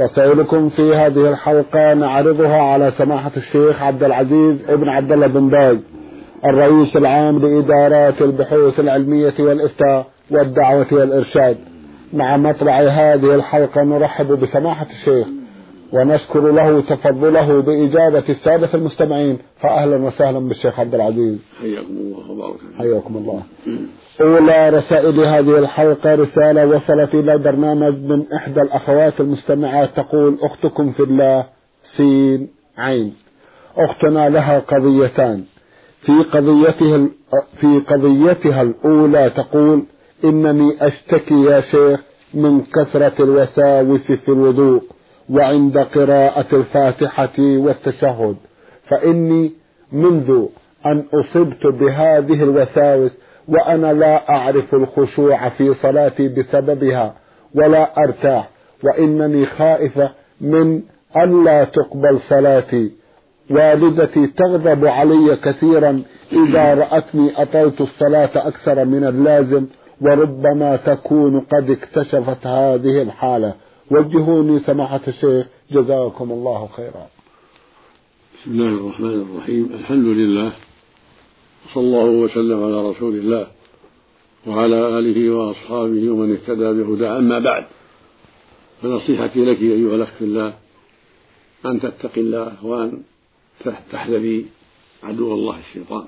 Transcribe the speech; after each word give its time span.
رسائلكم 0.00 0.68
في 0.68 0.94
هذه 0.94 1.28
الحلقة 1.28 1.94
نعرضها 1.94 2.62
على 2.62 2.92
سماحة 2.98 3.30
الشيخ 3.36 3.82
عبد 3.82 4.02
العزيز 4.02 4.70
ابن 4.70 4.88
عبد 4.88 5.12
الله 5.12 5.26
بن 5.26 5.48
باز 5.48 5.78
الرئيس 6.44 6.96
العام 6.96 7.38
لإدارات 7.38 8.22
البحوث 8.22 8.80
العلمية 8.80 9.34
والإفتاء 9.38 10.06
والدعوة 10.30 10.86
والإرشاد. 10.92 11.56
مع 12.12 12.36
مطلع 12.36 12.80
هذه 12.80 13.34
الحلقة 13.34 13.82
نرحب 13.82 14.26
بسماحة 14.26 14.86
الشيخ. 14.90 15.26
ونشكر 15.92 16.52
له 16.52 16.80
تفضله 16.80 17.60
بإجابة 17.60 18.24
السادة 18.28 18.68
المستمعين 18.74 19.38
فأهلا 19.60 19.96
وسهلا 19.96 20.38
بالشيخ 20.38 20.80
عبد 20.80 20.94
العزيز. 20.94 21.38
حياكم 21.60 21.90
الله 21.90 22.30
وبارك 22.30 22.60
حياكم 22.78 23.16
الله. 23.16 23.42
أولى 24.20 24.70
رسائل 24.70 25.20
هذه 25.20 25.58
الحلقة 25.58 26.14
رسالة 26.14 26.66
وصلت 26.66 27.14
إلى 27.14 27.32
البرنامج 27.32 27.94
من 27.94 28.24
إحدى 28.36 28.62
الأخوات 28.62 29.20
المستمعات 29.20 29.90
تقول 29.96 30.38
أختكم 30.42 30.92
في 30.92 31.02
الله 31.02 31.44
سين 31.96 32.48
عين. 32.78 33.14
أختنا 33.76 34.28
لها 34.28 34.58
قضيتان. 34.58 35.44
في 36.02 36.12
قضيتها 36.32 37.08
في 37.60 37.78
قضيتها 37.78 38.62
الأولى 38.62 39.30
تقول 39.30 39.82
إنني 40.24 40.86
أشتكي 40.86 41.44
يا 41.44 41.60
شيخ 41.60 42.00
من 42.34 42.60
كثرة 42.60 43.24
الوساوس 43.24 44.12
في 44.12 44.28
الوضوء. 44.28 44.82
وعند 45.32 45.78
قراءة 45.78 46.56
الفاتحة 46.56 47.38
والتشهد. 47.38 48.36
فإني 48.88 49.52
منذ 49.92 50.46
أن 50.86 51.04
أصبت 51.14 51.66
بهذه 51.66 52.42
الوساوس 52.42 53.10
وأنا 53.48 53.92
لا 53.92 54.30
أعرف 54.30 54.74
الخشوع 54.74 55.48
في 55.48 55.74
صلاتي 55.74 56.28
بسببها 56.28 57.14
ولا 57.54 57.98
أرتاح 57.98 58.48
وإنني 58.84 59.46
خائفة 59.46 60.10
من 60.40 60.82
ألا 61.16 61.64
تقبل 61.64 62.20
صلاتي. 62.28 62.92
والدتي 63.50 64.26
تغضب 64.26 64.86
علي 64.86 65.36
كثيرا 65.36 66.02
إذا 66.32 66.74
رأتني 66.74 67.42
أطلت 67.42 67.80
الصلاة 67.80 68.30
أكثر 68.36 68.84
من 68.84 69.04
اللازم 69.04 69.66
وربما 70.00 70.76
تكون 70.76 71.40
قد 71.40 71.70
اكتشفت 71.70 72.46
هذه 72.46 73.02
الحالة. 73.02 73.54
وجهوني 73.92 74.60
سماحة 74.60 75.00
الشيخ 75.08 75.46
جزاكم 75.70 76.32
الله 76.32 76.68
خيرا. 76.76 77.06
بسم 78.34 78.50
الله 78.50 78.68
الرحمن 78.68 79.20
الرحيم. 79.20 79.70
الحمد 79.74 80.06
لله 80.06 80.52
وصلى 81.66 81.84
الله 81.84 82.04
وسلم 82.04 82.64
على 82.64 82.88
رسول 82.90 83.14
الله 83.14 83.46
وعلى 84.46 84.98
آله 84.98 85.30
وأصحابه 85.30 86.10
ومن 86.10 86.32
اهتدى 86.32 86.82
بهدى 86.82 87.06
أما 87.06 87.38
بعد 87.38 87.66
فنصيحتي 88.82 89.44
لك 89.44 89.60
أيها 89.60 89.94
الأخ 89.96 90.12
في 90.18 90.24
الله 90.24 90.54
أن 91.66 91.80
تتقي 91.80 92.20
الله 92.20 92.64
وأن 92.66 93.02
تحذري 93.92 94.46
عدو 95.02 95.34
الله 95.34 95.58
الشيطان 95.58 96.06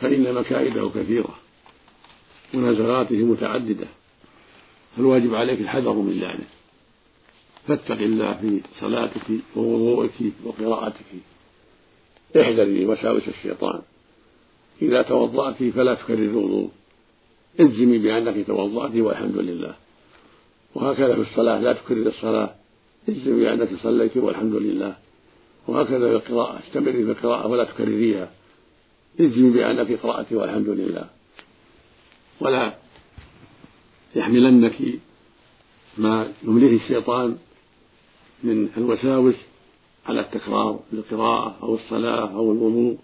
فإن 0.00 0.34
مكائده 0.34 0.90
كثيرة 0.94 1.34
ونزغاته 2.54 3.16
متعددة 3.16 3.86
فالواجب 4.96 5.34
عليك 5.34 5.60
الحذر 5.60 5.92
من 5.92 6.20
لعنه 6.20 6.57
فاتق 7.68 8.00
الله 8.00 8.32
في 8.34 8.60
صلاتك 8.80 9.22
ووضوءك 9.56 10.12
وقراءتك. 10.44 11.10
احذري 12.40 12.86
وساوس 12.86 13.28
الشيطان. 13.28 13.80
إذا 14.82 15.02
توضأت 15.02 15.62
فلا 15.62 15.94
تكرر 15.94 16.18
الوضوء. 16.18 16.70
إلزمي 17.60 17.98
بأنك 17.98 18.46
توضأت 18.46 18.94
والحمد 18.94 19.36
لله. 19.36 19.74
وهكذا 20.74 21.14
في 21.14 21.20
الصلاة 21.20 21.60
لا 21.60 21.72
تكرر 21.72 22.06
الصلاة. 22.06 22.54
إلزمي 23.08 23.44
بأنك 23.44 23.68
صليت 23.82 24.16
والحمد 24.16 24.54
لله. 24.54 24.96
وهكذا 25.66 26.18
في 26.18 26.30
القراءة. 26.30 26.58
استمري 26.66 27.04
في 27.04 27.10
القراءة 27.10 27.46
ولا 27.46 27.64
تكرريها. 27.64 28.30
إلزمي 29.20 29.50
بأنك 29.50 29.92
قرأت 29.92 30.32
والحمد 30.32 30.68
لله. 30.68 31.06
ولا 32.40 32.74
يحملنك 34.16 34.76
ما 35.98 36.32
يمليه 36.44 36.76
الشيطان 36.76 37.36
من 38.42 38.68
الوساوس 38.76 39.34
على 40.06 40.20
التكرار 40.20 40.80
بالقراءة 40.92 41.56
أو 41.62 41.74
الصلاة 41.74 42.34
أو 42.34 42.52
الوضوء 42.52 42.98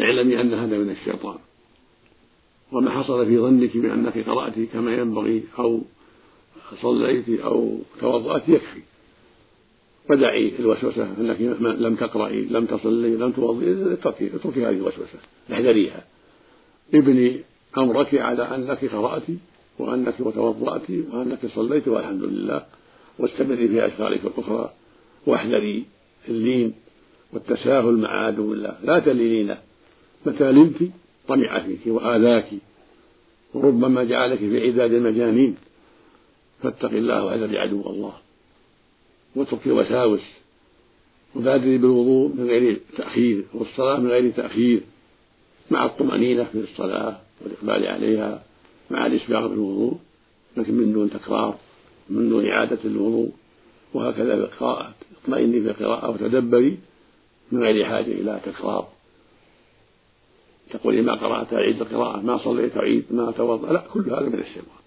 اعلمي 0.00 0.40
أن 0.40 0.54
هذا 0.54 0.78
من 0.78 0.90
الشيطان. 0.90 1.38
وما 2.72 2.90
حصل 2.90 3.26
في 3.26 3.38
ظنك 3.38 3.76
بأنك 3.76 4.28
قرأت 4.28 4.54
كما 4.72 4.94
ينبغي 4.94 5.42
أو 5.58 5.80
صليت 6.82 7.40
أو 7.40 7.78
توضأت 8.00 8.48
يكفي. 8.48 8.80
ودعي 10.10 10.52
الوسوسة 10.58 11.04
أنك 11.18 11.40
لم 11.60 11.96
تقرأي 11.96 12.40
لم 12.40 12.66
تصلي 12.66 13.16
لم 13.16 13.30
توضئي 13.32 13.92
اتركي 13.92 14.36
اتركي 14.36 14.66
هذه 14.66 14.76
الوسوسة 14.76 15.18
احذريها. 15.52 16.04
ابني 16.94 17.40
أمرك 17.78 18.14
على 18.14 18.42
أنك 18.42 18.84
قرأت 18.84 19.22
وأنك 19.78 20.14
توضأت 20.18 20.90
وأنك 20.90 21.46
صليت 21.46 21.88
والحمد 21.88 22.22
لله. 22.22 22.66
واستمري 23.18 23.68
في 23.68 23.86
أشغالك 23.86 24.20
الأخرى 24.24 24.72
واحذري 25.26 25.84
اللين 26.28 26.74
والتساهل 27.32 27.96
مع 27.96 28.26
عدو 28.26 28.52
الله. 28.52 28.76
لا 28.84 28.98
تلينينه 28.98 29.58
متى 30.26 30.52
لنت؟ 30.52 30.76
طمع 31.28 31.58
فيك 31.58 31.80
وآذاك. 31.86 32.50
وربما 33.54 34.04
جعلك 34.04 34.38
في 34.38 34.60
عداد 34.60 34.92
المجانين. 34.92 35.56
فاتق 36.62 36.90
الله 36.90 37.24
واحذري 37.24 37.58
عدو 37.58 37.90
الله. 37.90 38.14
واتركي 39.36 39.66
الوساوس. 39.66 40.22
وبادري 41.36 41.78
بالوضوء 41.78 42.32
من 42.34 42.46
غير 42.46 42.80
تأخير 42.96 43.44
والصلاة 43.54 44.00
من 44.00 44.08
غير 44.08 44.30
تأخير. 44.30 44.80
مع 45.70 45.84
الطمأنينة 45.84 46.44
في 46.44 46.58
الصلاة 46.58 47.20
والإقبال 47.40 47.86
عليها. 47.86 48.42
مع 48.90 49.06
الإسباغ 49.06 49.48
في 49.48 49.54
الوضوء. 49.54 49.98
لكن 50.56 50.74
من 50.74 50.92
دون 50.92 51.10
تكرار. 51.10 51.58
من 52.10 52.28
دون 52.28 52.50
إعادة 52.50 52.78
الوضوء 52.84 53.30
وهكذا 53.94 54.46
في 54.46 54.86
اطمئني 55.24 55.60
في 55.60 55.70
القراءة 55.70 56.10
وتدبري 56.10 56.78
من 57.52 57.62
غير 57.62 57.84
حاجة 57.84 58.12
إلى 58.12 58.40
تكرار. 58.44 58.86
تقولي 60.70 61.02
ما 61.02 61.14
قرأت 61.14 61.52
أعيد 61.52 61.80
القراءة 61.80 62.20
ما 62.20 62.38
صليت 62.38 62.76
أعيد 62.76 63.04
ما 63.10 63.30
توضأ 63.30 63.72
لا 63.72 63.82
كل 63.92 64.10
هذا 64.10 64.28
من 64.28 64.38
الشيطان. 64.38 64.82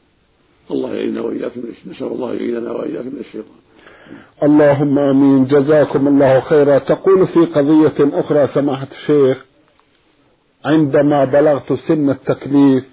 الله 0.71 0.93
يعيننا 0.93 1.21
وإياك 1.21 1.57
من 1.57 1.73
نسأل 1.85 2.07
الله 2.07 2.33
يعيننا 2.33 2.71
وإياك 2.71 3.05
من 3.05 3.19
الشيطان. 3.19 3.59
اللهم 4.43 4.99
آمين. 4.99 5.45
جزاكم 5.45 6.07
الله 6.07 6.39
خيرا. 6.39 6.77
تقول 6.77 7.27
في 7.27 7.45
قضية 7.45 8.19
أخرى 8.19 8.47
سماحة 8.47 8.87
الشيخ 8.91 9.45
عندما 10.65 11.25
بلغت 11.25 11.73
سن 11.73 12.09
التكليف 12.09 12.85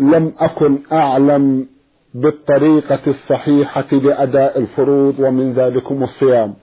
لم 0.00 0.32
أكن 0.38 0.78
أعلم 0.92 1.66
بالطريقة 2.14 3.00
الصحيحة 3.06 3.86
لأداء 3.92 4.58
الفروض 4.58 5.14
ومن 5.20 5.52
ذلكم 5.52 6.02
الصيام. 6.02 6.54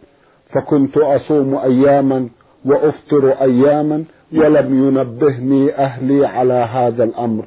فكنت 0.50 0.98
أصوم 0.98 1.56
أياما 1.56 2.30
وأفطر 2.66 3.30
أياما 3.30 4.04
ولم 4.34 4.88
ينبهني 4.88 5.76
أهلي 5.76 6.26
على 6.26 6.54
هذا 6.54 7.04
الأمر. 7.04 7.46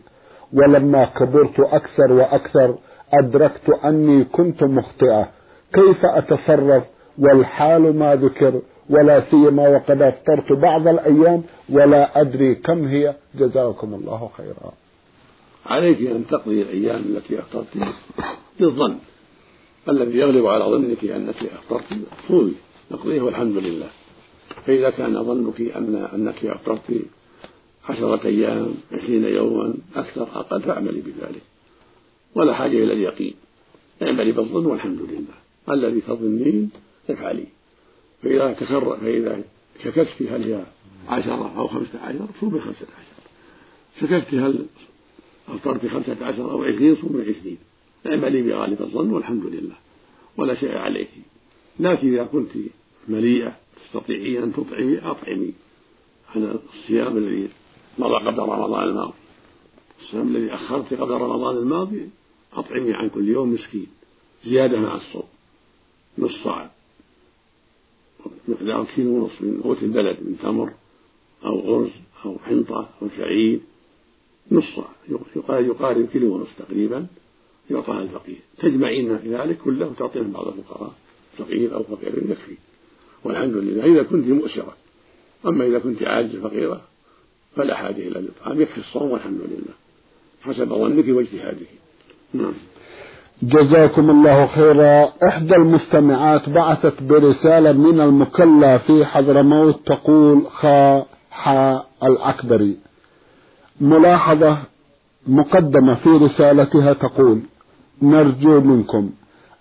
ولما 0.53 1.05
كبرت 1.05 1.61
أكثر 1.61 2.13
وأكثر 2.13 2.75
أدركت 3.13 3.71
أني 3.85 4.25
كنت 4.25 4.65
مخطئة. 4.65 5.29
كيف 5.73 6.05
أتصرف؟ 6.05 6.83
والحال 7.19 7.99
ما 7.99 8.15
ذكر 8.15 8.61
ولا 8.91 9.21
سيما 9.21 9.69
وقد 9.69 10.03
أفطرت 10.03 10.53
بعض 10.53 10.89
الأيام 10.89 11.43
ولا 11.73 12.21
أدري 12.21 12.55
كم 12.55 12.85
هي. 12.85 13.15
جزاكم 13.35 13.95
الله 13.95 14.31
خيرا. 14.37 14.73
عليك 15.69 16.01
أن 16.01 16.27
تقضي 16.27 16.63
الأيام 16.63 17.01
التي 17.01 17.39
أفطرت 17.39 17.67
بالظن. 18.61 18.99
الذي 19.89 20.19
يغلب 20.19 20.47
على 20.47 20.65
ظنك 20.65 21.05
أنك 21.05 21.37
أفطرت 21.43 21.85
صومي 22.29 22.55
نقضيه 22.91 23.21
والحمد 23.21 23.57
لله. 23.57 23.91
فإذا 24.67 24.91
كان 24.91 25.25
ظنك 25.25 25.61
أن 25.61 26.09
أنك 26.15 26.45
أفطرت 26.45 27.03
عشرة 27.89 28.27
أيام 28.27 28.75
عشرين 28.93 29.25
يوما 29.25 29.75
أكثر 29.97 30.23
أقل 30.23 30.63
فاعملي 30.63 31.01
بذلك. 31.01 31.43
ولا 32.35 32.55
حاجة 32.55 32.77
إلى 32.85 32.93
اليقين. 32.93 33.35
اعملي 34.03 34.33
بالظن 34.33 34.67
والحمد 34.67 35.01
لله. 35.01 35.39
الذي 35.71 36.01
تظنين 36.01 36.71
افعلي. 37.11 37.47
فإذا 38.23 38.53
تكرر 38.53 38.97
فإذا 38.97 39.43
شككت 39.85 40.23
هل 40.23 40.53
هي 40.53 40.63
عشرة 41.09 41.59
أو 41.59 41.67
خمسة 41.69 42.01
عشر 42.03 42.27
صومي 42.41 42.61
خمسة 42.61 42.87
عشر. 42.99 43.19
شككت 44.01 44.35
هل 44.35 44.67
أفطرت 45.49 45.87
خمسة 45.87 46.27
عشر 46.27 46.51
أو 46.51 46.65
عشرين 46.65 46.97
صومي 46.97 47.23
عشرين. 47.23 47.59
اعملي 48.07 48.43
بغالب 48.43 48.83
الظن 48.83 49.11
والحمد 49.11 49.47
لله. 49.47 49.77
ولا 50.37 50.55
شيء 50.55 50.77
عليك. 50.77 51.09
لكن 51.81 52.13
إذا 52.15 52.25
كنت 52.25 52.51
مليئة 53.09 53.57
تستطيعين 53.85 54.43
أن 54.43 54.53
تطعمي 54.53 54.99
أطعمي. 54.99 55.53
عن 56.35 56.59
الصيام 56.75 57.17
الذي 57.17 57.49
مضى 57.99 58.27
قبل 58.27 58.39
رمضان 58.39 58.89
الماضي. 58.89 59.13
الصيام 60.03 60.37
الذي 60.37 60.55
أخرت 60.55 60.95
قبل 60.95 61.11
رمضان 61.11 61.57
الماضي 61.57 62.09
أطعمي 62.53 62.95
عن 62.95 63.09
كل 63.09 63.29
يوم 63.29 63.53
مسكين. 63.53 63.87
زيادة 64.45 64.81
مع 64.81 64.95
الصوم. 64.95 65.29
نص 66.19 66.43
صاع 66.45 66.71
مقدار 68.49 68.85
كيلو 68.85 69.11
ونصف 69.11 69.43
من 69.43 69.61
قوت 69.65 69.83
البلد 69.83 70.17
من 70.21 70.39
تمر 70.43 70.73
أو 71.45 71.77
أرز 71.77 71.91
أو 72.25 72.39
حنطة 72.39 72.89
أو 73.03 73.09
شعير. 73.17 73.61
نص 74.53 74.79
يقارب 75.51 76.07
كيلو 76.13 76.35
ونصف 76.35 76.59
تقريبا 76.59 77.07
يعطاها 77.71 78.03
الفقير 78.03 78.39
تجمعين 78.59 79.17
ذلك 79.17 79.59
كله 79.59 79.87
وتعطين 79.87 80.33
بعض 80.33 80.47
الفقراء 80.47 80.93
فقير 81.39 81.75
أو 81.75 81.83
فقير 81.83 82.19
يكفي. 82.19 82.57
والحمد 83.25 83.57
لله 83.57 83.85
إذا 83.85 84.03
كنت 84.03 84.27
مؤسرة 84.27 84.77
أما 85.47 85.67
إذا 85.67 85.79
كنت 85.79 86.03
عاجزة 86.03 86.41
فقيرة 86.41 86.81
فلا 87.57 87.75
حاجة 87.77 88.09
إلى 88.09 88.19
الإطعام 88.19 88.61
يكفي 88.61 88.79
الصوم 88.79 89.11
والحمد 89.11 89.41
لله 89.41 89.75
حسب 90.43 90.69
ظنك 90.69 91.05
واجتهادك 91.09 91.69
نعم. 92.35 92.53
جزاكم 93.43 94.11
الله 94.11 94.47
خيرا. 94.47 95.13
إحدى 95.29 95.55
المستمعات 95.55 96.49
بعثت 96.49 97.03
برسالة 97.03 97.73
من 97.73 98.01
المكلا 98.01 98.79
في 98.79 99.05
حضرموت 99.05 99.81
تقول 99.87 100.47
خا 100.47 101.07
حا 101.31 101.83
الأكبري. 102.03 102.77
ملاحظة 103.81 104.59
مقدمة 105.27 105.95
في 105.95 106.09
رسالتها 106.09 106.93
تقول 106.93 107.41
نرجو 108.03 108.61
منكم 108.61 109.11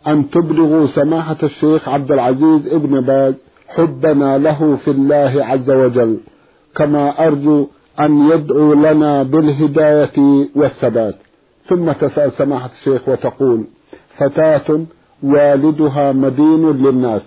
أن 0.08 0.30
تبلغوا 0.30 0.88
سماحة 0.88 1.38
الشيخ 1.44 1.90
عبد 1.90 2.12
العزيز 2.12 2.68
ابن 2.68 3.02
باز 3.02 3.34
حبنا 3.68 4.38
له 4.38 4.78
في 4.86 4.92
الله 4.92 5.46
عز 5.46 5.70
وجل 5.72 6.20
كما 6.76 7.28
أرجو 7.28 7.68
أن 8.00 8.32
يدعو 8.32 8.74
لنا 8.74 9.24
بالهداية 9.24 10.48
والثبات. 10.56 11.16
ثم 11.66 11.92
تسأل 11.92 12.32
سماحة 12.32 12.70
الشيخ 12.80 13.10
وتقول 13.10 13.64
فتاة 14.18 14.86
والدها 15.24 16.12
مدين 16.12 16.72
للناس 16.72 17.22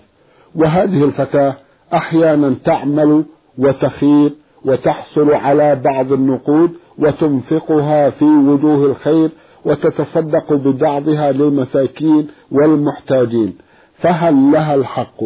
وهذه 0.55 1.05
الفتاة 1.05 1.55
أحيانا 1.95 2.55
تعمل 2.65 3.25
وتخير 3.59 4.31
وتحصل 4.65 5.33
على 5.33 5.81
بعض 5.85 6.13
النقود 6.13 6.71
وتنفقها 6.99 8.11
في 8.11 8.25
وجوه 8.25 8.87
الخير 8.87 9.31
وتتصدق 9.65 10.53
ببعضها 10.53 11.33
للمساكين 11.33 12.27
والمحتاجين. 12.53 13.55
فهل 13.99 14.53
لها 14.53 14.75
الحق 14.75 15.23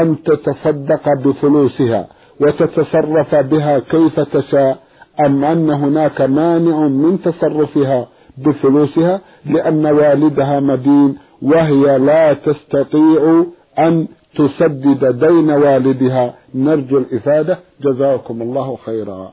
أن 0.00 0.22
تتصدق 0.22 1.02
بفلوسها 1.24 2.06
وتتصرف 2.40 3.34
بها 3.34 3.78
كيف 3.78 4.20
تشاء 4.20 4.78
أم 5.26 5.44
أن 5.44 5.70
هناك 5.70 6.20
مانع 6.20 6.88
من 6.88 7.22
تصرفها 7.22 8.08
بفلوسها؟ 8.38 9.20
لأن 9.46 9.86
والدها 9.86 10.60
مدين 10.60 11.18
وهي 11.42 11.98
لا 11.98 12.32
تستطيع 12.32 13.44
أن 13.78 14.06
تسدد 14.34 15.24
دين 15.24 15.50
والدها. 15.50 16.38
نرجو 16.54 16.98
الإفادة. 16.98 17.60
جزاكم 17.82 18.42
الله 18.42 18.78
خيرا. 18.84 19.32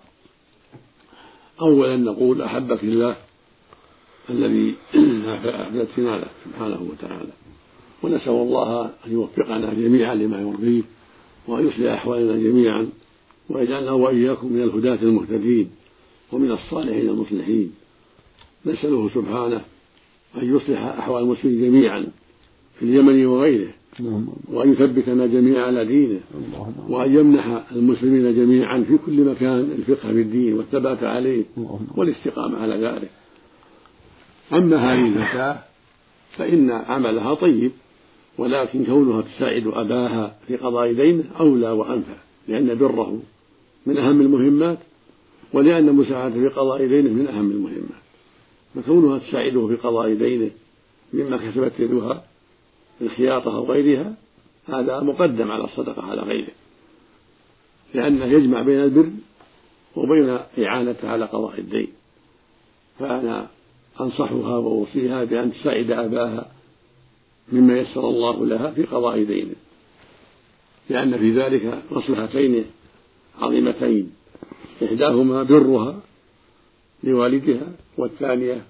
أولا 1.62 1.96
نقول 1.98 2.42
أحبك 2.42 2.84
الله 2.84 3.16
الذي 4.30 4.76
أحببت 5.62 5.90
له 5.98 6.24
سبحانه 6.46 6.82
وتعالى. 6.92 7.32
ونسأل 8.04 8.32
الله 8.32 8.86
أن 8.86 9.12
يوفقنا 9.12 9.74
جميعا 9.74 10.16
لما 10.16 10.42
يرضيه 10.42 10.82
وأن 11.48 11.68
يصلح 11.68 11.94
أحوالنا 11.94 12.36
جميعا 12.38 12.90
ويجعلنا 13.50 13.92
وإياكم 13.92 14.54
من 14.54 14.64
الهداة 14.64 14.96
المهتدين 15.02 15.70
ومن 16.32 16.52
الصالحين 16.52 17.10
المصلحين. 17.10 17.74
نسأله 18.66 19.10
سبحانه 19.16 19.62
أن 20.38 20.56
يصلح 20.56 20.82
أحوال 20.82 21.24
المسلمين 21.24 21.62
جميعا 21.62 22.08
في 22.80 22.86
اليمن 22.86 23.26
وغيره. 23.26 23.74
وأن 24.48 24.72
يثبتنا 24.72 25.28
جميعا 25.28 25.66
على 25.66 25.86
دينه. 25.86 26.20
وأن 26.90 27.16
يمنح 27.16 27.64
المسلمين 27.72 28.36
جميعا 28.36 28.84
في 28.88 28.98
كل 29.06 29.26
مكان 29.26 29.60
الفقه 29.60 30.14
في 30.14 30.22
الدين 30.22 30.54
والثبات 30.54 31.04
عليه 31.04 31.44
والاستقامة 31.96 32.58
على 32.58 32.76
ذلك. 32.76 33.10
أما 34.54 34.78
هذه 34.78 35.08
الفتاة 35.08 35.60
فإن 36.38 36.72
عملها 36.72 37.34
طيب 37.34 37.72
ولكن 38.38 38.86
كونها 38.86 39.22
تساعد 39.22 39.68
أباها 39.68 40.36
في 40.48 40.56
قضاء 40.56 40.94
دينه 40.94 41.24
أولى 41.40 41.70
وأنفع 41.72 42.16
لأن 42.48 42.78
بره 42.78 43.20
من 43.86 43.98
أهم 43.98 44.22
المهمات 44.22 44.78
ولأن 45.54 45.94
مساعدته 45.94 46.40
في 46.40 46.48
قضاء 46.48 46.88
دينه 46.88 47.10
من 47.10 47.28
أهم 47.28 47.52
المهمات. 47.52 48.00
فكونها 48.76 49.18
تساعده 49.18 49.68
في 49.68 49.76
قضاء 49.76 50.14
دينه 50.14 50.50
مما 51.14 51.38
كسبت 51.38 51.72
يدها 51.80 52.24
الخياطة 53.02 53.60
وغيرها 53.60 54.14
هذا 54.68 55.00
مقدم 55.00 55.52
على 55.52 55.64
الصدقة 55.64 56.06
على 56.06 56.22
غيره. 56.22 56.52
لأنه 57.94 58.26
يجمع 58.26 58.62
بين 58.62 58.84
البر 58.84 59.10
وبين 59.96 60.40
إعانته 60.60 61.10
على 61.10 61.26
قضاء 61.26 61.60
الدين. 61.60 61.88
فأنا 63.00 63.48
أنصحها 64.02 64.58
وأوصيها 64.58 65.24
بأن 65.24 65.54
تساعد 65.54 65.92
أباها 65.92 66.52
مما 67.52 67.78
يسر 67.78 68.10
الله 68.10 68.46
لها 68.46 68.72
في 68.72 68.84
قضاء 68.84 69.24
دينه. 69.24 69.56
لأن 70.90 71.18
في 71.18 71.32
ذلك 71.32 71.82
مصلحتين 71.92 72.66
عظيمتين. 73.42 74.12
إحداهما 74.84 75.44
برها 75.44 76.00
لوالدها 77.04 77.68
والثانية 77.98 78.66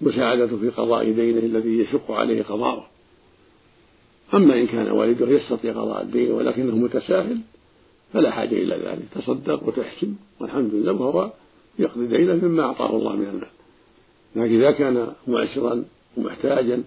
مساعدته 0.00 0.56
في 0.58 0.68
قضاء 0.68 1.12
دينه 1.12 1.38
الذي 1.38 1.78
يشق 1.78 2.10
عليه 2.10 2.42
قضاؤه. 2.42 2.91
أما 4.34 4.54
إن 4.54 4.66
كان 4.66 4.90
والده 4.90 5.28
يستطيع 5.28 5.72
قضاء 5.72 6.02
الدين 6.02 6.30
ولكنه 6.30 6.76
متساهل 6.76 7.40
فلا 8.12 8.30
حاجة 8.30 8.54
إلى 8.54 8.76
ذلك. 8.76 9.02
تصدق 9.14 9.68
وتحسن 9.68 10.14
والحمد 10.40 10.74
لله 10.74 10.92
وهو 10.92 11.32
يقضي 11.78 12.06
دينه 12.06 12.34
مما 12.34 12.62
أعطاه 12.62 12.96
الله 12.96 13.16
من 13.16 13.26
المال. 13.26 13.48
لكن 14.36 14.60
إذا 14.60 14.70
كان 14.70 15.12
معسرا 15.28 15.84
ومحتاجا 16.16 16.82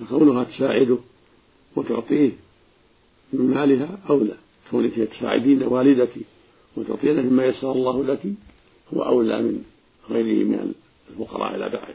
فكونها 0.00 0.44
تساعده 0.44 0.98
وتعطيه 1.76 2.30
من 3.32 3.54
مالها 3.54 3.98
أولى 4.10 4.34
كونك 4.70 4.94
تساعدين 4.94 5.62
والدك 5.62 6.12
وتعطينه 6.76 7.22
مما 7.22 7.44
يسر 7.44 7.72
الله 7.72 8.04
لك 8.04 8.20
هو 8.94 9.02
أولى 9.02 9.42
من 9.42 9.62
غيره 10.10 10.44
من 10.44 10.72
الفقراء 11.10 11.56
إلى 11.56 11.68
بعد. 11.68 11.94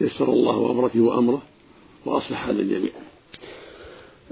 يسر 0.00 0.32
الله 0.32 0.70
أمرك 0.70 0.96
وأمره 0.96 1.42
وأصلح 2.04 2.46
حال 2.46 2.60
الجميع 2.60 2.92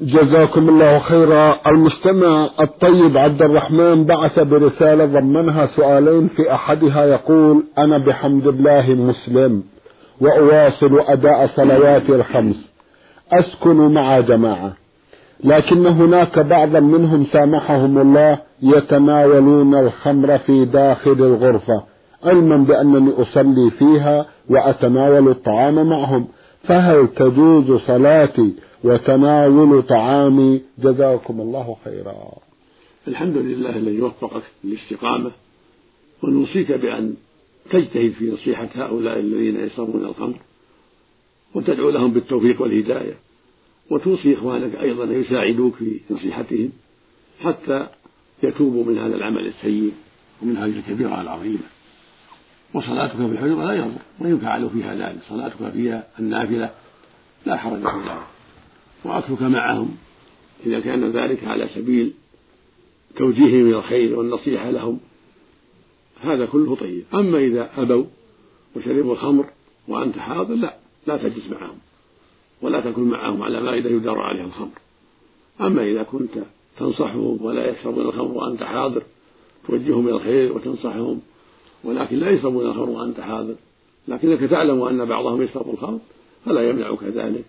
جزاكم 0.01 0.69
الله 0.69 0.99
خيرا. 0.99 1.57
المستمع 1.67 2.49
الطيب 2.61 3.17
عبد 3.17 3.43
الرحمن 3.43 4.05
بعث 4.05 4.39
برسالة 4.39 5.05
ضمنها 5.05 5.67
سؤالين 5.67 6.29
في 6.29 6.53
أحدها 6.55 7.05
يقول 7.05 7.65
أنا 7.79 8.07
بحمد 8.07 8.47
الله 8.47 8.95
مسلم 8.95 9.63
وأواصل 10.21 11.01
أداء 11.01 11.47
صلواتي 11.47 12.15
الخمس. 12.15 12.71
أسكن 13.33 13.77
مع 13.77 14.21
جماعة. 14.21 14.73
لكن 15.45 15.87
هناك 15.87 16.39
بعضا 16.39 16.81
منهم 16.81 17.25
سامحهم 17.25 17.99
الله 17.99 18.39
يتناولون 18.63 19.75
الخمر 19.75 20.39
في 20.39 20.65
داخل 20.65 21.13
الغرفة 21.13 21.83
علما 22.25 22.57
بأنني 22.57 23.13
أصلي 23.23 23.71
فيها 23.71 24.27
وأتناول 24.51 25.29
الطعام 25.29 25.89
معهم. 25.89 26.27
فهل 26.63 27.09
تجوز 27.09 27.81
صلاتي 27.81 28.55
وتناول 28.85 29.83
طعامي 29.83 30.63
جزاكم 30.79 31.41
الله 31.41 31.77
خيرا. 31.85 32.33
الحمد 33.09 33.37
لله 33.37 33.77
الذي 33.77 34.01
وفقك 34.01 34.43
للاستقامة 34.65 35.31
ونوصيك 36.23 36.73
بأن 36.73 37.15
تجتهد 37.71 38.13
في 38.13 38.31
نصيحة 38.31 38.69
هؤلاء 38.75 39.19
الذين 39.19 39.57
يشربون 39.57 40.05
الخمر 40.05 40.37
وتدعو 41.55 41.91
لهم 41.91 42.11
بالتوفيق 42.13 42.63
والهداية 42.63 43.15
وتوصي 43.91 44.35
إخوانك 44.35 44.75
أيضا 44.75 45.05
أن 45.05 45.21
يساعدوك 45.21 45.75
في 45.75 46.01
نصيحتهم 46.11 46.73
حتى 47.41 47.89
يتوبوا 48.43 48.85
من 48.85 48.99
هذا 48.99 49.17
العمل 49.17 49.47
السيء 49.47 49.93
ومن 50.43 50.57
هذه 50.57 50.79
الكبيرة 50.79 51.21
العظيمة. 51.21 51.69
وصلاتك 52.75 53.17
في 53.17 53.23
الحجرة 53.23 53.65
لا 53.65 53.73
يضر 53.73 53.99
وإن 54.21 54.39
فعلوا 54.39 54.69
فيها 54.69 54.95
ذلك 54.95 55.19
صلاتك 55.29 55.73
فيها 55.73 56.07
النافلة 56.19 56.71
لا 57.47 57.57
حرج 57.57 57.81
في 57.81 57.87
ذلك 57.87 58.38
وأكلك 59.05 59.43
معهم 59.43 59.97
إذا 60.67 60.81
كان 60.81 61.11
ذلك 61.11 61.45
على 61.45 61.69
سبيل 61.75 62.13
توجيههم 63.17 63.67
إلى 63.67 63.77
الخير 63.77 64.19
والنصيحة 64.19 64.71
لهم. 64.71 65.01
هذا 66.21 66.47
كله 66.47 66.77
طيب. 66.77 67.05
أما 67.15 67.39
إذا 67.39 67.71
أبوا 67.77 68.05
وشربوا 68.77 69.13
الخمر 69.13 69.47
وأنت 69.89 70.19
حاضر 70.19 70.55
لا 70.55 70.77
لا 71.07 71.17
تجلس 71.17 71.51
معهم 71.51 71.79
ولا 72.63 72.81
تكن 72.81 73.03
معهم 73.03 73.43
على 73.43 73.61
مائدة 73.61 73.91
يدار 73.91 74.19
عليها 74.19 74.45
الخمر. 74.45 74.79
أما 75.61 75.85
إذا 75.85 76.03
كنت 76.03 76.39
تنصحهم 76.79 77.39
ولا 77.43 77.71
يشربون 77.71 78.07
الخمر 78.07 78.33
وأنت 78.33 78.63
حاضر 78.63 79.03
توجههم 79.69 80.09
إلى 80.09 80.17
الخير 80.17 80.53
وتنصحهم 80.53 81.21
ولكن 81.85 82.17
لا 82.17 82.31
يشربون 82.31 82.67
الخمر 82.67 82.91
وأنت 82.91 83.21
حاضر 83.21 83.55
لكنك 84.09 84.51
تعلم 84.51 84.83
أن 84.83 85.05
بعضهم 85.05 85.43
يشرب 85.43 85.71
الخمر 85.71 85.99
فلا 86.45 86.71
يمنعك 86.71 87.03
ذلك 87.03 87.45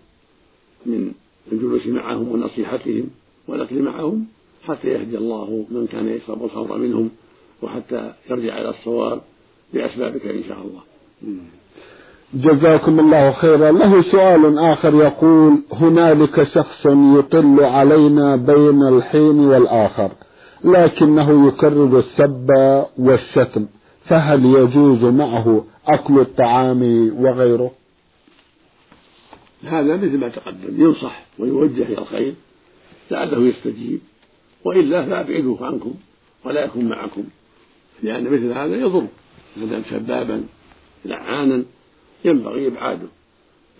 من 0.86 1.12
الجلوس 1.52 1.86
معهم 1.86 2.28
ونصيحتهم 2.28 3.04
والأكل 3.48 3.82
معهم 3.82 4.26
حتى 4.68 4.88
يهدي 4.88 5.18
الله 5.18 5.64
من 5.70 5.86
كان 5.86 6.08
يشرب 6.08 6.44
الخمر 6.44 6.78
منهم 6.78 7.10
وحتى 7.62 8.12
يرجع 8.30 8.58
إلى 8.60 8.68
الصواب 8.70 9.20
بأسبابك 9.74 10.26
إن 10.26 10.42
شاء 10.48 10.58
الله. 10.58 10.80
جزاكم 12.34 13.00
الله 13.00 13.32
خيرا. 13.32 13.70
له 13.70 14.02
سؤال 14.02 14.58
آخر 14.58 14.94
يقول 14.94 15.62
هنالك 15.72 16.42
شخص 16.42 16.86
يطل 16.86 17.60
علينا 17.60 18.36
بين 18.36 18.82
الحين 18.82 19.38
والآخر 19.40 20.10
لكنه 20.64 21.48
يكرر 21.48 21.98
السب 21.98 22.48
والشتم 22.98 23.66
فهل 24.04 24.44
يجوز 24.46 25.04
معه 25.04 25.64
أكل 25.88 26.18
الطعام 26.18 27.10
وغيره؟ 27.18 27.70
هذا 29.64 29.96
مثل 29.96 30.18
ما 30.18 30.28
تقدم 30.28 30.84
ينصح 30.84 31.26
ويوجه 31.38 31.82
إلى 31.82 31.98
الخير 31.98 32.34
لعله 33.10 33.48
يستجيب 33.48 34.00
وإلا 34.64 35.06
فأبعدوه 35.06 35.66
عنكم 35.66 35.94
ولا 36.44 36.64
يكون 36.64 36.84
معكم 36.84 37.24
لأن 38.02 38.24
مثل 38.24 38.52
هذا 38.52 38.76
يضر 38.76 39.06
ما 39.56 39.66
دام 39.66 39.82
شبابا 39.90 40.44
لعانا 41.04 41.64
ينبغي 42.24 42.66
إبعاده 42.66 43.08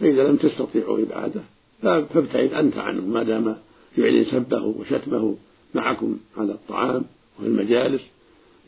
فإذا 0.01 0.29
لم 0.29 0.37
تستطيعوا 0.37 0.99
إبعاده 0.99 1.41
فابتعد 1.83 2.53
أنت 2.53 2.79
عنه 2.79 3.07
ما 3.07 3.23
دام 3.23 3.57
يعلن 3.99 4.25
سبه 4.25 4.63
وشتمه 4.63 5.37
معكم 5.75 6.19
على 6.37 6.53
الطعام 6.53 7.05
وفي 7.39 7.49
المجالس 7.49 8.03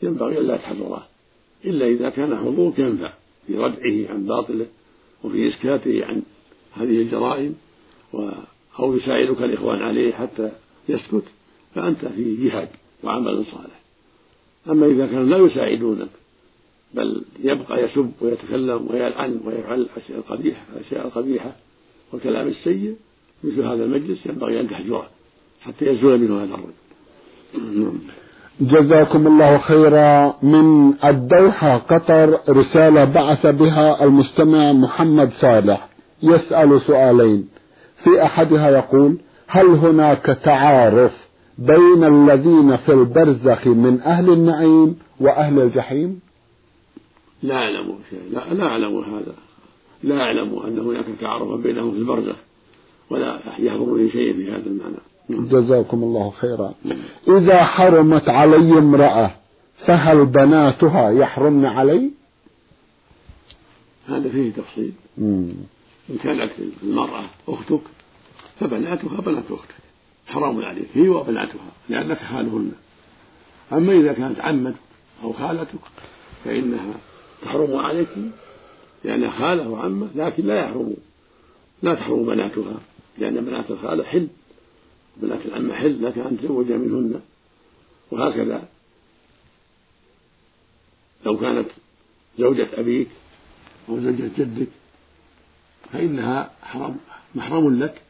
ينبغي 0.03 0.37
ألا 0.37 0.57
تحضره 0.57 1.07
إلا 1.65 1.85
إذا 1.85 2.09
كان 2.09 2.37
حضورك 2.37 2.79
ينفع 2.79 3.13
في 3.47 3.57
ردعه 3.57 4.13
عن 4.13 4.25
باطله 4.25 4.65
وفي 5.23 5.47
إسكاته 5.47 6.05
عن 6.05 6.21
هذه 6.75 7.01
الجرائم 7.01 7.55
أو 8.79 8.95
يساعدك 8.95 9.41
الإخوان 9.41 9.79
عليه 9.81 10.13
حتى 10.13 10.51
يسكت 10.89 11.23
فأنت 11.75 12.05
في 12.05 12.35
جهاد 12.35 12.69
وعمل 13.03 13.45
صالح. 13.45 13.79
أما 14.69 14.85
إذا 14.85 15.05
كانوا 15.05 15.23
لا 15.23 15.37
يساعدونك 15.37 16.09
بل 16.93 17.21
يبقى 17.43 17.83
يسب 17.83 18.11
ويتكلم 18.21 18.87
ويلعن 18.91 19.39
ويفعل 19.45 19.81
الأشياء 19.81 20.17
القبيحة 20.17 20.61
الأشياء 20.75 21.07
القبيحة 21.07 21.51
والكلام 22.11 22.47
السيء 22.47 22.95
مثل 23.43 23.61
هذا 23.61 23.83
المجلس 23.83 24.25
ينبغي 24.25 24.59
أن 24.59 24.69
تحجره 24.69 25.07
حتى 25.61 25.85
يزول 25.85 26.19
منه 26.19 26.43
هذا 26.43 26.55
الرجل. 26.55 27.93
جزاكم 28.61 29.27
الله 29.27 29.57
خيرا. 29.57 30.35
من 30.43 30.93
الدوحة 31.05 31.77
قطر 31.77 32.39
رسالة 32.49 33.03
بعث 33.03 33.45
بها 33.45 34.03
المستمع 34.03 34.73
محمد 34.73 35.31
صالح. 35.41 35.89
يسأل 36.23 36.81
سؤالين. 36.81 37.49
في 38.03 38.23
أحدها 38.23 38.69
يقول 38.69 39.17
هل 39.47 39.65
هناك 39.65 40.25
تعارف 40.25 41.11
بين 41.57 42.03
الذين 42.03 42.77
في 42.77 42.91
البرزخ 42.91 43.67
من 43.67 44.01
أهل 44.01 44.29
النعيم 44.29 44.99
وأهل 45.19 45.59
الجحيم؟ 45.59 46.19
لا 47.43 47.55
أعلم 47.55 47.95
شيء 48.09 48.19
لا, 48.31 48.53
لا 48.53 48.67
أعلم 48.67 48.97
هذا. 48.97 49.35
لا 50.03 50.15
أعلم 50.15 50.59
أن 50.59 50.79
هناك 50.79 51.05
تعارفا 51.21 51.55
بينهم 51.55 51.91
في 51.91 51.97
البرزخ 51.97 52.35
ولا 53.09 53.39
يحضرني 53.59 54.09
شيء 54.09 54.33
في 54.33 54.51
هذا 54.51 54.65
المعنى. 54.65 54.95
نعم. 55.29 55.47
جزاكم 55.47 56.03
الله 56.03 56.29
خيرا. 56.31 56.73
إذا 57.27 57.63
حرمت 57.63 58.29
علي 58.29 58.77
امرأة 58.77 59.31
فهل 59.85 60.25
بناتها 60.25 61.09
يحرمن 61.09 61.65
علي؟ 61.65 62.11
هذا 64.07 64.29
فيه 64.29 64.51
تفصيل. 64.51 64.91
إن 66.09 66.17
كانت 66.17 66.51
المرأة 66.83 67.25
أختك 67.47 67.81
فبناتها 68.59 69.21
بنات 69.21 69.51
أختك. 69.51 69.75
حرام 70.27 70.61
عليك. 70.61 70.87
هي 70.93 71.09
وبناتها 71.09 71.71
لأنك 71.89 72.17
خالهن. 72.17 72.71
أما 73.73 73.93
إذا 73.93 74.13
كانت 74.13 74.39
عمتك 74.39 74.79
أو 75.23 75.33
خالتك 75.33 75.79
فإنها 76.45 76.93
تحرم 77.41 77.75
عليك 77.75 78.09
لأنها 79.03 79.39
خالة 79.39 79.69
وعمة 79.69 80.07
لكن 80.15 80.45
لا 80.45 80.55
يحرم. 80.55 80.93
لا 81.83 81.95
تحرم 81.95 82.25
بناتها 82.25 82.79
لأن 83.17 83.45
بنات 83.45 83.71
الخالة 83.71 84.03
حل. 84.03 84.27
بنات 85.17 85.45
العمة 85.45 85.73
حل 85.73 86.05
لك 86.05 86.17
أن 86.17 86.37
تزوج 86.37 86.71
منهن. 86.71 87.21
وهكذا. 88.11 88.63
لو 91.25 91.37
كانت 91.37 91.69
زوجة 92.37 92.67
أبيك 92.73 93.09
أو 93.89 93.99
زوجة 93.99 94.29
جدك 94.37 94.67
فإنها 95.91 96.51
حرام 96.61 96.95
محرم 97.35 97.79
لك. 97.79 98.01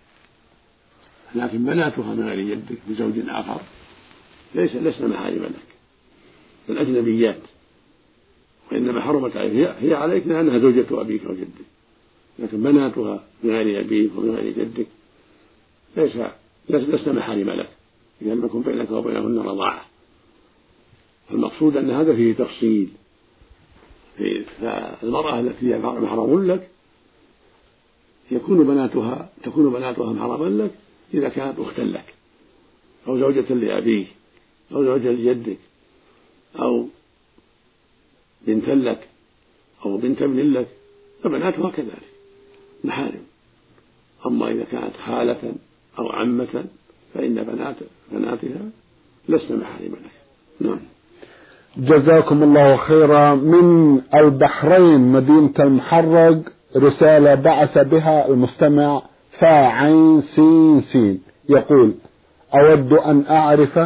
لكن 1.35 1.65
بناتها 1.65 2.13
من 2.15 2.29
غير 2.29 2.55
جدك 2.55 2.77
بزوج 2.87 3.13
آخر 3.29 3.61
ليس 4.55 4.75
لسن 4.75 5.09
محارم 5.09 5.43
لك. 5.43 5.73
بل 6.69 6.77
أجنبيات 6.77 7.39
وإنما 8.71 9.01
حرمت 9.01 9.37
عليك. 9.37 9.69
هي 9.79 9.93
عليك 9.93 10.27
لأنها 10.27 10.59
زوجة 10.59 11.01
أبيك 11.01 11.25
أو 11.25 11.33
جدك. 11.33 11.65
لكن 12.39 12.63
بناتها 12.63 13.23
من 13.43 13.49
غير 13.49 13.85
أبيك 13.85 14.11
ومن 14.17 14.35
غير 14.35 14.53
جدك 14.53 14.87
ليس 15.97 16.17
لسن 16.69 17.15
محارم 17.15 17.49
لك. 17.49 17.69
لم 18.21 18.45
يكن 18.45 18.61
بينك 18.61 18.91
وبينهن 18.91 19.39
رضاعة. 19.39 19.85
فالمقصود 21.29 21.77
أن 21.77 21.91
هذا 21.91 22.15
فيه 22.15 22.33
تفصيل. 22.33 22.89
فالمرأة 24.61 25.39
التي 25.39 25.73
هي 25.73 25.79
محرم 25.79 26.43
لك 26.51 26.69
يكون 28.31 28.67
بناتها 28.67 29.29
تكون 29.43 29.73
بناتها 29.73 30.13
محرما 30.13 30.63
لك 30.63 30.71
إذا 31.13 31.29
كانت 31.29 31.59
أختا 31.59 31.81
لك 31.81 32.13
أو 33.07 33.19
زوجة 33.19 33.53
لأبيك 33.53 34.07
أو 34.71 34.83
زوجة 34.83 35.11
لجدك 35.11 35.57
أو 36.59 36.87
بنتا 38.47 38.71
لك 38.71 39.07
أو 39.85 39.97
بنت 39.97 40.21
ابن 40.21 40.39
لك 40.39 40.67
فبناتها 41.23 41.69
كذلك 41.69 42.13
محارم. 42.83 43.23
أما 44.25 44.51
إذا 44.51 44.63
كانت 44.63 44.97
خالة 45.05 45.53
أو 45.99 46.09
عمة 46.09 46.65
فإن 47.13 47.43
بنات 47.43 47.75
بناتها 48.11 48.69
لسن 49.29 49.57
محارم 49.59 49.91
لك. 49.91 50.11
نعم. 50.59 50.79
جزاكم 51.77 52.43
الله 52.43 52.77
خيرا. 52.77 53.35
من 53.35 54.01
البحرين 54.15 54.99
مدينة 54.99 55.53
المحرق. 55.59 56.41
رسالة 56.75 57.35
بعث 57.35 57.77
بها 57.77 58.27
المستمع 58.27 59.01
فاعين 59.39 60.21
سين 60.21 60.81
سين. 60.81 61.21
يقول 61.49 61.93
أود 62.55 62.93
أن 62.93 63.23
أعرف 63.29 63.79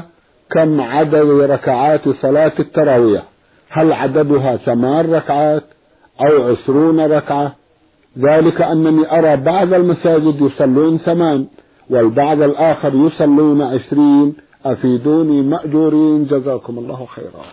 كم 0.52 0.82
عدد 0.82 1.30
ركعات 1.52 2.10
صلاة 2.10 2.54
التراويح. 2.60 3.24
هل 3.70 3.94
عددها 3.94 4.58
ثمان 4.58 5.14
ركعات 5.14 5.64
أو 6.28 6.44
عشرون 6.44 7.00
ركعة؟ 7.00 7.56
ذلك 8.18 8.62
أنني 8.62 9.20
أرى 9.20 9.38
بعض 9.38 9.74
المساجد 9.74 10.42
يصلون 10.42 10.98
ثمان 10.98 11.48
والبعض 11.90 12.42
الآخر 12.42 12.96
يصلون 12.96 13.62
عشرين. 13.62 14.36
أفيدوني 14.66 15.42
مأجورين. 15.42 16.26
جزاكم 16.26 16.80
الله 16.80 17.06
خيرا. 17.06 17.46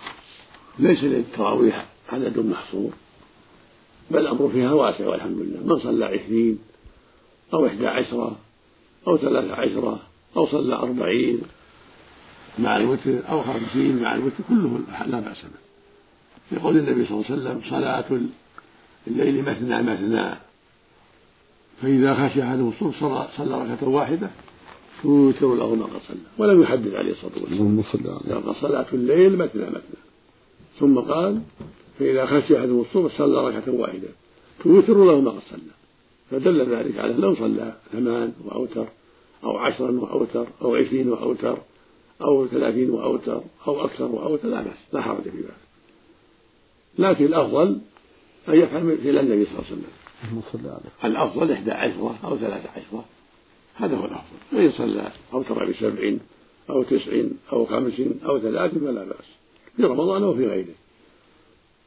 ليس 0.79 1.05
للتراويح 1.05 1.85
عدد 2.13 2.39
محصور. 2.39 2.91
بل 4.11 4.19
الأمر 4.19 4.49
فيها 4.49 4.73
واسع 4.73 5.09
والحمد 5.09 5.39
لله. 5.39 5.75
من 5.75 5.79
صلى 5.79 6.05
عشرين 6.05 6.59
أو 7.55 7.67
إحدى 7.67 7.87
عشرة 7.87 8.37
أو 9.07 9.17
ثلاث 9.17 9.51
عشرة 9.51 10.01
أو 10.37 10.47
صلى 10.47 10.75
أربعين 10.75 11.41
مع 12.59 12.77
الوتر 12.77 13.19
أو 13.29 13.43
خمسين 13.43 14.03
مع 14.03 14.15
الوتر 14.15 14.45
كله 14.49 14.81
لا 15.07 15.21
بأس 15.21 15.43
به. 15.43 15.65
يقول 16.57 16.77
النبي 16.77 17.07
صلى 17.07 17.15
الله 17.15 17.31
عليه 17.31 17.43
وسلم 17.43 17.61
صلاة 17.71 18.05
الليل 19.07 19.43
مثنى 19.43 19.83
مثنى. 19.83 20.35
فإذا 21.83 22.15
خشي 22.15 22.43
أحدهم 22.43 22.69
الصبح 22.69 23.01
صلى, 23.01 23.29
صلى 23.37 23.63
ركعة 23.63 23.89
واحدة 23.89 24.31
توتر 25.03 25.55
له 25.55 25.75
ما 25.75 25.85
قد 25.85 26.01
صلى. 26.09 26.17
ولم 26.39 26.63
يحدد 26.63 26.95
عليه 26.95 27.13
الصلاة 27.13 27.33
والسلام. 27.43 28.43
قال 28.47 28.57
صلاة 28.57 28.87
الليل 28.93 29.37
مثنى 29.37 29.67
مثنى. 29.67 30.01
ثم 30.81 30.99
قال 30.99 31.41
فإذا 31.99 32.27
خشي 32.27 32.59
أحدهم 32.59 32.81
الصبح 32.81 33.19
صلى 33.19 33.49
ركعة 33.49 33.75
واحدة 33.75 34.09
توتر 34.65 35.05
له 35.05 35.21
ما 35.21 35.31
قد 35.31 35.43
صلى. 35.51 35.75
فدل 36.31 36.75
ذلك 36.75 36.99
على 36.99 37.15
لو 37.15 37.35
صلى 37.35 37.75
ثمان 37.93 38.33
وأوتر 38.45 38.87
أو 39.45 39.57
عشرا 39.57 39.91
وأوتر 39.91 40.47
أو 40.63 40.77
عشرين 40.77 41.09
وأوتر 41.09 41.59
أو 42.23 42.47
ثلاثين 42.47 42.91
وأوتر 42.91 43.41
أو 43.67 43.85
أكثر 43.85 44.05
وأوتر 44.05 44.49
لا 44.49 44.63
بأس 44.63 44.77
لا 44.93 45.03
حرج 45.03 45.23
في 45.23 45.37
ذلك. 45.37 45.65
لكن 46.99 47.25
الأفضل 47.25 47.79
أن 48.49 48.55
يفعل 48.55 48.85
مثل 48.85 49.19
النبي 49.19 49.45
صلى 49.45 49.55
الله 49.55 49.65
عليه 49.67 49.77
وسلم. 49.77 49.91
الأفضل 51.05 51.53
إحدى 51.53 51.71
عشرة 51.71 52.19
أو 52.25 52.37
ثلاثة 52.37 52.69
عشرة. 52.71 53.05
هذا 53.75 53.97
هو 53.97 54.05
الأفضل. 54.05 54.37
وإن 54.53 54.71
صلى 54.71 55.13
أوتر 55.33 55.65
بسبع 55.71 56.17
أو 56.71 56.83
تسع 56.83 57.23
أو 57.53 57.67
خمس 57.67 58.01
أو 58.25 58.39
ثلاث 58.39 58.75
فلا 58.75 59.05
بأس. 59.05 59.27
في 59.77 59.83
رمضان 59.83 60.23
أو 60.23 60.35
في 60.35 60.47
غيره. 60.47 60.75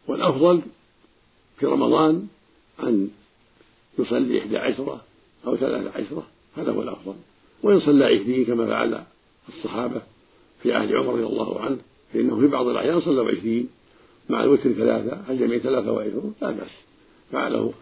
والأفضل 0.07 0.61
في 1.59 1.65
رمضان 1.65 2.27
أن 2.83 3.09
يصلي 3.99 4.39
إحدى 4.39 4.57
عشرة 4.57 5.01
أو 5.47 5.55
ثلاثة 5.55 5.91
عشرة 5.99 6.27
هذا 6.55 6.71
هو 6.71 6.81
الأفضل. 6.81 7.15
وإن 7.63 7.79
صلى 7.79 8.05
عشرين 8.05 8.45
كما 8.45 8.67
فعل 8.67 9.03
الصحابة 9.49 10.01
في 10.63 10.73
عهد 10.73 10.91
عمر 10.91 11.13
رضي 11.13 11.23
الله 11.23 11.61
عنه 11.61 11.77
فإنه 12.13 12.39
في 12.39 12.47
بعض 12.47 12.67
الأحيان 12.67 13.01
صلوا 13.01 13.31
عشرين. 13.31 13.69
مع 14.29 14.43
الوتر 14.43 14.73
ثلاثة 14.73 15.21
الجميع 15.29 15.59
ثلاثة 15.59 15.91
وعشرون 15.91 16.33
لا 16.41 16.51
بأس. 16.51 16.71
فعله 17.31 17.73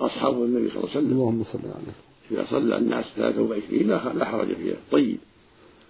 أصحاب 0.00 0.34
النبي 0.34 0.68
صلى 0.68 0.76
الله 0.78 0.90
عليه 0.90 1.00
وسلم. 1.00 1.12
اللهم 1.12 1.44
صل 1.44 1.58
عليه 1.58 1.94
إذا 2.30 2.46
صلى 2.50 2.76
الناس 2.76 3.04
ثلاثة 3.16 3.42
وعشرين 3.42 3.88
لا 3.88 4.24
حرج 4.24 4.54
فيها. 4.56 4.76
طيب. 4.90 5.18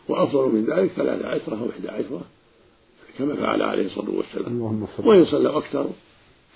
وأفضل 0.09 0.49
من 0.49 0.65
ذلك 0.65 0.91
ثلاثة 0.91 1.29
عشرة 1.29 1.61
أو 1.61 1.71
إحدى 1.71 1.89
عشرة. 1.89 2.25
كما 3.19 3.37
فعل 3.37 3.63
عليه 3.63 3.87
الصلاة 3.87 4.11
والسلام. 4.11 4.63
وإن 5.05 5.25
صلوا 5.25 5.59
أكثر 5.59 5.87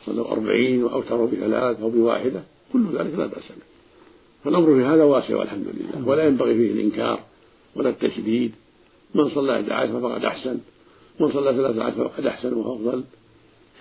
صلوا 0.07 0.33
أربعين 0.33 0.85
وأوتروا 0.85 1.26
بثلاث 1.26 1.81
أو 1.81 1.90
بواحدة 1.90 2.42
كل 2.73 2.85
ذلك 2.99 3.14
لا 3.14 3.26
بأس 3.26 3.49
به. 3.49 3.64
فالأمر 4.45 4.66
في 4.75 4.85
هذا 4.85 5.04
واسع 5.04 5.37
والحمد 5.37 5.66
لله. 5.66 6.09
ولا 6.09 6.25
ينبغي 6.25 6.54
فيه 6.54 6.73
الإنكار 6.73 7.21
ولا 7.76 7.88
التشديد. 7.88 8.52
من 9.14 9.31
صلى 9.31 9.61
إحدى 9.61 9.73
عشرة 9.73 10.00
فقد 10.00 10.25
أحسن. 10.25 10.59
من 11.21 11.33
صلى 11.33 11.52
ثلاثة 11.52 11.85
عشرة 11.85 12.09
فقد 12.09 12.26
أحسن 12.26 12.54
وأفضل 12.54 13.04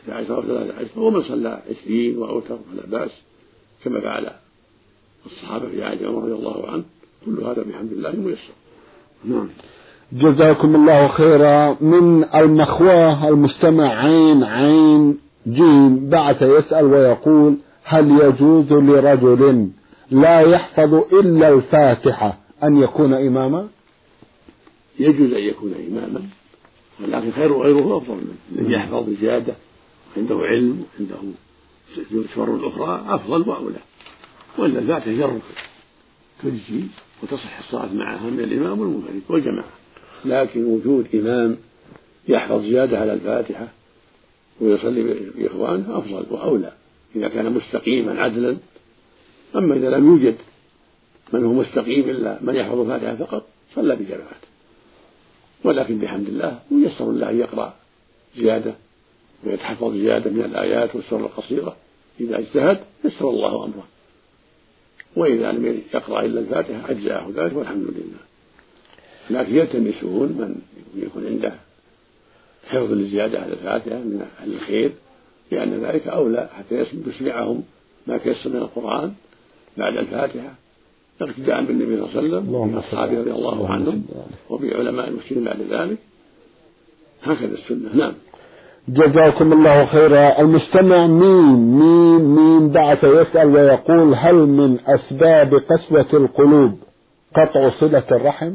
إحدى 0.02 0.12
عشرة 0.12 0.40
وثلاثة 0.40 0.74
عشرة 0.74 1.00
ومن 1.02 1.24
صلى 1.24 1.62
عشرين 1.70 2.18
وأوتر 2.18 2.58
فلا 2.72 2.86
بأس. 3.00 3.12
كما 3.84 4.00
فعل 4.00 4.32
الصحابة 5.26 5.70
في 5.70 5.84
عهد 5.84 6.04
عمر 6.04 6.24
رضي 6.24 6.34
الله 6.34 6.70
عنه. 6.70 6.84
كل 7.26 7.44
هذا 7.44 7.62
بحمد 7.62 7.92
الله 7.92 8.12
ميسر. 8.12 8.54
نعم. 9.26 9.50
جزاكم 10.14 10.76
الله 10.76 11.08
خيرا 11.08 11.78
من 11.82 12.24
المخواه 12.36 13.30
المستمع 13.30 14.00
عين 14.00 14.44
عين 14.44 15.18
جيم 15.48 16.10
بعث 16.10 16.42
يسأل 16.42 16.86
ويقول 16.86 17.58
هل 17.84 18.12
يجوز 18.12 18.74
لرجل 18.74 19.70
لا 20.12 20.40
يحفظ 20.40 20.94
إلا 20.94 21.50
الفاتحة 21.50 22.38
أن 22.64 22.78
يكون 22.78 23.14
إماما؟ 23.14 23.68
يجوز 25.00 25.34
أن 25.34 25.44
يكون 25.44 25.74
إماما 25.90 26.22
ولكن 27.04 27.32
خير 27.32 27.58
غيره 27.58 27.98
أفضل 27.98 28.16
منه. 28.16 28.62
الذي 28.62 28.74
يحفظ 28.74 29.10
بزيادة 29.10 29.54
عنده 30.18 30.36
علم 30.36 30.84
عنده 31.00 31.16
سور 32.36 32.68
أخرى 32.68 33.06
أفضل 33.08 33.50
وأولى. 33.50 33.80
وإلا 34.58 34.80
الفاتحة 34.80 35.12
جرب 35.12 35.42
تجزي 36.44 36.84
وتصح 37.24 37.60
الصلاة 37.60 37.94
معها 37.94 38.30
من 38.30 38.40
الإمام 38.40 38.80
والمنفرد 38.80 39.22
والجماعة. 39.30 39.81
لكن 40.26 40.66
وجود 40.66 41.08
إمام 41.16 41.58
يحفظ 42.28 42.62
زيادة 42.62 43.00
على 43.00 43.14
الفاتحة 43.14 43.68
ويصلي 44.62 45.04
بإخوانه 45.36 45.98
أفضل 45.98 46.26
وأولى 46.30 46.72
إذا 47.16 47.28
كان 47.28 47.54
مستقيما 47.54 48.22
عدلا. 48.22 48.58
أما 49.56 49.76
إذا 49.76 49.90
لم 49.90 50.08
يوجد 50.08 50.36
من 51.34 51.46
هو 51.46 51.54
مستقيم 51.54 52.10
إلا 52.10 52.38
من 52.42 52.56
يحفظ 52.56 52.80
الفاتحة 52.80 53.16
فقط 53.16 53.48
صلى 53.76 53.96
بجماعة 53.96 54.42
ولكن 55.64 55.98
بحمد 55.98 56.28
الله 56.28 56.60
ييسر 56.72 57.12
له 57.12 57.30
أن 57.30 57.40
يقرأ 57.40 57.74
زيادة 58.36 58.74
ويتحفظ 59.44 59.94
زيادة 59.94 60.32
من 60.32 60.42
الآيات 60.42 60.96
والسور 60.96 61.20
القصيرة. 61.20 61.76
إذا 62.20 62.40
اجتهد 62.40 62.80
يسر 63.06 63.30
الله 63.30 63.66
أمره. 63.66 63.88
وإذا 65.16 65.52
لم 65.52 65.82
يقرأ 65.94 66.26
إلا 66.26 66.40
الفاتحة 66.40 66.92
أجزاه 66.92 67.28
ذلك 67.36 67.56
والحمد 67.56 67.84
لله. 67.84 68.31
لكن 69.32 69.56
يلتمسون 69.56 70.28
من 70.28 70.56
يكون 70.96 71.26
عنده 71.28 71.54
حفظ 72.70 72.92
الزيادة 72.92 73.40
على 73.40 73.54
الفاتحة 73.54 73.98
من 74.00 74.26
أهل 74.42 74.54
الخير 74.54 74.92
لأن 75.52 75.84
ذلك 75.84 76.08
أولى 76.08 76.50
حتى 76.58 76.86
يسمعهم 77.08 77.64
ما 78.08 78.18
تيسر 78.18 78.50
من 78.50 78.56
القرآن 78.56 79.14
بعد 79.78 79.98
الفاتحة 79.98 80.54
اقتداء 81.22 81.64
بالنبي 81.64 81.98
صلى 81.98 82.06
الله 82.06 82.18
عليه 82.18 82.28
وسلم 82.28 82.56
وأصحابه 82.56 83.20
رضي 83.20 83.32
الله 83.32 83.70
عنهم 83.70 84.04
وبعلماء 84.50 85.08
المسلمين 85.08 85.44
بعد 85.46 85.62
ذلك. 85.62 85.98
هكذا 87.24 87.54
السنة. 87.54 87.96
نعم. 87.96 88.14
جزاكم 88.90 89.54
الله 89.54 89.86
خيرا. 89.86 90.42
المستمع 90.42 91.08
مين 91.08 91.80
مين 91.80 92.22
مين 92.22 92.70
بعث 92.70 93.04
يسأل 93.04 93.48
ويقول 93.48 94.14
هل 94.16 94.36
من 94.36 94.80
أسباب 94.86 95.54
قسوة 95.54 96.08
القلوب 96.14 96.80
قطع 97.36 97.70
صلة 97.70 98.04
الرحم؟ 98.12 98.54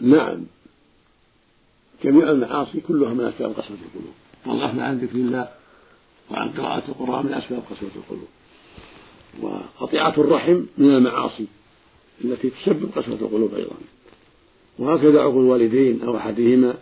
نعم. 0.00 0.46
جميع 2.04 2.30
المعاصي 2.30 2.80
كلها 2.80 3.14
من 3.14 3.24
أسباب 3.24 3.52
قسوة 3.52 3.76
القلوب. 3.86 4.14
والغفلة 4.46 4.82
عن 4.82 4.98
ذكر 4.98 5.14
الله 5.14 5.48
وعن 6.30 6.52
قراءة 6.52 6.88
القرآن 6.88 7.26
من 7.26 7.34
أسباب 7.34 7.62
قسوة 7.70 7.90
القلوب. 7.96 8.28
وقطيعة 9.40 10.14
الرحم 10.18 10.62
من 10.78 10.94
المعاصي 10.94 11.46
التي 12.24 12.50
تسبب 12.50 12.90
قسوة 12.96 13.14
القلوب 13.14 13.54
أيضا. 13.54 13.76
وهكذا 14.78 15.20
عقول 15.20 15.44
الوالدين 15.44 16.02
أو 16.02 16.16
أحدهما 16.16 16.74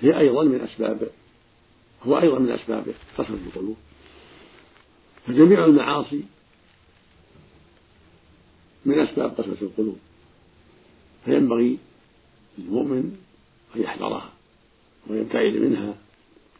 هي 0.00 0.18
أيضا 0.18 0.44
من 0.44 0.60
أسباب 0.60 1.08
هو 2.02 2.18
أيضا 2.18 2.38
من 2.38 2.50
أسباب 2.50 2.84
قسوة 3.18 3.38
القلوب. 3.46 3.76
فجميع 5.26 5.64
المعاصي 5.64 6.22
من 8.84 8.98
أسباب 8.98 9.30
قسوة 9.30 9.56
القلوب. 9.62 9.98
فينبغي 11.24 11.78
للمؤمن 12.58 13.16
أن 13.76 13.82
يحذرها 13.82 14.30
ويبتعد 15.10 15.52
منها 15.52 15.94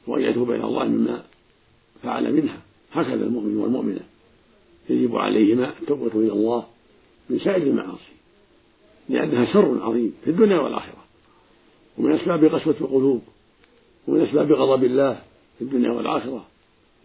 وأن 0.06 0.22
يتوب 0.22 0.50
إلى 0.50 0.64
الله 0.64 0.84
مما 0.84 1.24
فعل 2.02 2.32
منها. 2.34 2.62
هكذا 2.92 3.24
المؤمن 3.24 3.56
والمؤمنة. 3.56 4.00
يجب 4.90 5.16
عليهما 5.16 5.72
التوبة 5.82 6.12
إلى 6.14 6.32
الله 6.32 6.66
من 7.30 7.38
سائر 7.38 7.62
المعاصي 7.62 8.12
لأنها 9.08 9.52
شر 9.52 9.82
عظيم 9.82 10.14
في 10.24 10.30
الدنيا 10.30 10.58
والآخرة. 10.58 11.04
ومن 11.98 12.12
أسباب 12.12 12.44
قسوة 12.44 12.74
القلوب 12.80 13.22
ومن 14.08 14.20
أسباب 14.20 14.52
غضب 14.52 14.84
الله 14.84 15.22
في 15.58 15.64
الدنيا 15.64 15.90
والآخرة 15.90 16.46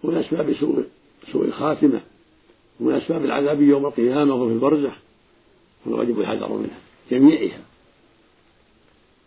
ومن 0.04 0.18
أسباب 0.18 0.54
سوء 0.54 0.86
سوء 1.32 1.46
الخاتمة 1.46 2.02
ومن 2.80 2.94
أسباب 2.94 3.26
العذاب 3.26 3.62
يوم 3.62 3.86
القيامة 3.86 4.36
وفي 4.36 4.54
البرزخ. 4.54 4.94
والواجب 5.86 6.20
الحذر 6.20 6.54
منها 6.54 6.80
جميعها. 7.12 7.60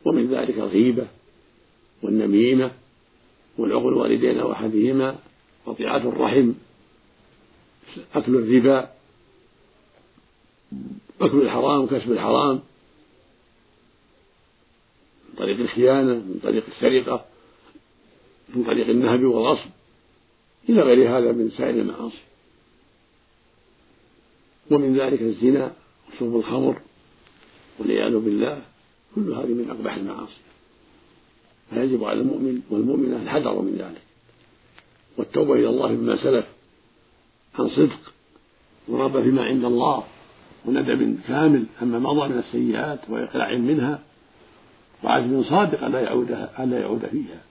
ومن 0.06 0.34
ذلك 0.34 0.58
الغيبة 0.58 1.06
والنميمة 2.02 2.70
والعقل 3.58 3.88
الوالدين 3.88 4.38
أو 4.38 4.52
أحدهما 4.52 5.18
قطيعة 5.66 5.96
الرحم 5.96 6.52
أكل 8.14 8.36
الربا 8.36 8.90
أكل 11.20 11.42
الحرام 11.42 11.80
وكسب 11.82 12.12
الحرام 12.12 12.60
من 15.28 15.34
طريق 15.38 15.60
الخيانة 15.60 16.14
من 16.14 16.40
طريق 16.42 16.64
السرقة 16.68 17.24
من 18.54 18.64
طريق 18.64 18.88
النهب 18.88 19.24
والغصب 19.24 19.70
إلى 20.68 20.82
غير 20.82 21.18
هذا 21.18 21.32
من 21.32 21.50
سائر 21.50 21.74
المعاصي. 21.74 22.22
ومن 24.70 24.98
ذلك 24.98 25.22
الزنا 25.22 25.72
وشرب 26.08 26.36
الخمر 26.36 26.80
والعياذ 27.78 28.18
بالله. 28.18 28.62
كل 29.16 29.32
هذه 29.32 29.54
من 29.54 29.70
أقبح 29.70 29.94
المعاصي. 29.94 30.40
فيجب 31.70 32.04
على 32.04 32.20
المؤمن 32.20 32.60
والمؤمنة 32.70 33.16
الحذر 33.16 33.62
من 33.62 33.76
ذلك. 33.78 34.02
والتوبة 35.16 35.54
إلى 35.54 35.68
الله 35.68 35.94
بما 35.94 36.16
سلف 36.16 36.46
عن 37.58 37.68
صدق 37.68 38.12
ورغبة 38.88 39.22
فيما 39.22 39.42
عند 39.42 39.64
الله 39.64 40.04
وندم 40.64 41.16
كامل 41.28 41.64
عما 41.82 41.98
مضى 41.98 42.28
من 42.28 42.38
السيئات 42.38 43.00
وإقلاع 43.08 43.58
منها 43.58 44.02
وعزم 45.04 45.42
صادق 45.42 45.84
ألا 45.84 46.00
يعود 46.00 46.30
ألا 46.58 46.80
يعود 46.80 47.06
فيها. 47.06 47.42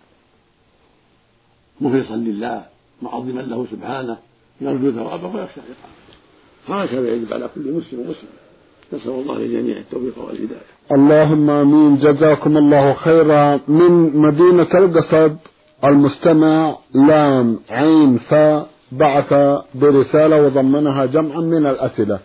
مخلصا 1.82 2.16
لله 2.16 2.66
معظما 3.02 3.42
له 3.42 3.68
سبحانه 3.72 4.18
يرجو 4.62 4.92
ثوابه 4.92 5.28
ويخشى 5.28 5.62
عقابه. 5.62 6.84
هكذا 6.84 7.14
يجب 7.14 7.34
على 7.34 7.50
كل 7.56 7.72
مسلم 7.72 8.00
ومسلم 8.00 8.45
نسأل 8.94 9.12
الله 9.12 9.38
للجميع 9.38 9.78
التوفيق 9.78 10.20
والهداية. 10.20 10.62
اللهم 10.92 11.50
آمين. 11.50 11.98
جزاكم 11.98 12.58
الله 12.58 12.94
خيرا. 12.94 13.60
من 13.68 14.18
مدينة 14.18 14.70
القصب 14.74 15.36
المستمع 15.84 16.78
لام 16.94 17.60
عين 17.70 18.18
فاء 18.18 18.70
بعث 18.92 19.34
برسالة 19.76 20.42
وضمنها 20.42 21.06
جمعا 21.06 21.40
من 21.40 21.66
الأسئلة. 21.66 22.20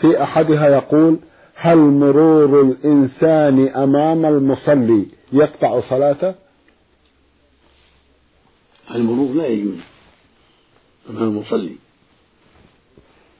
في 0.00 0.22
أحدها 0.22 0.68
يقول 0.68 1.18
هل 1.54 1.78
مرور 1.78 2.60
الإنسان 2.60 3.68
أمام 3.68 4.26
المصلي 4.26 5.06
يقطع 5.32 5.80
صلاته؟ 5.80 6.34
المرور 8.94 9.34
لا 9.34 9.46
يجوز 9.46 9.74
أمام 11.10 11.22
المصلي. 11.22 11.76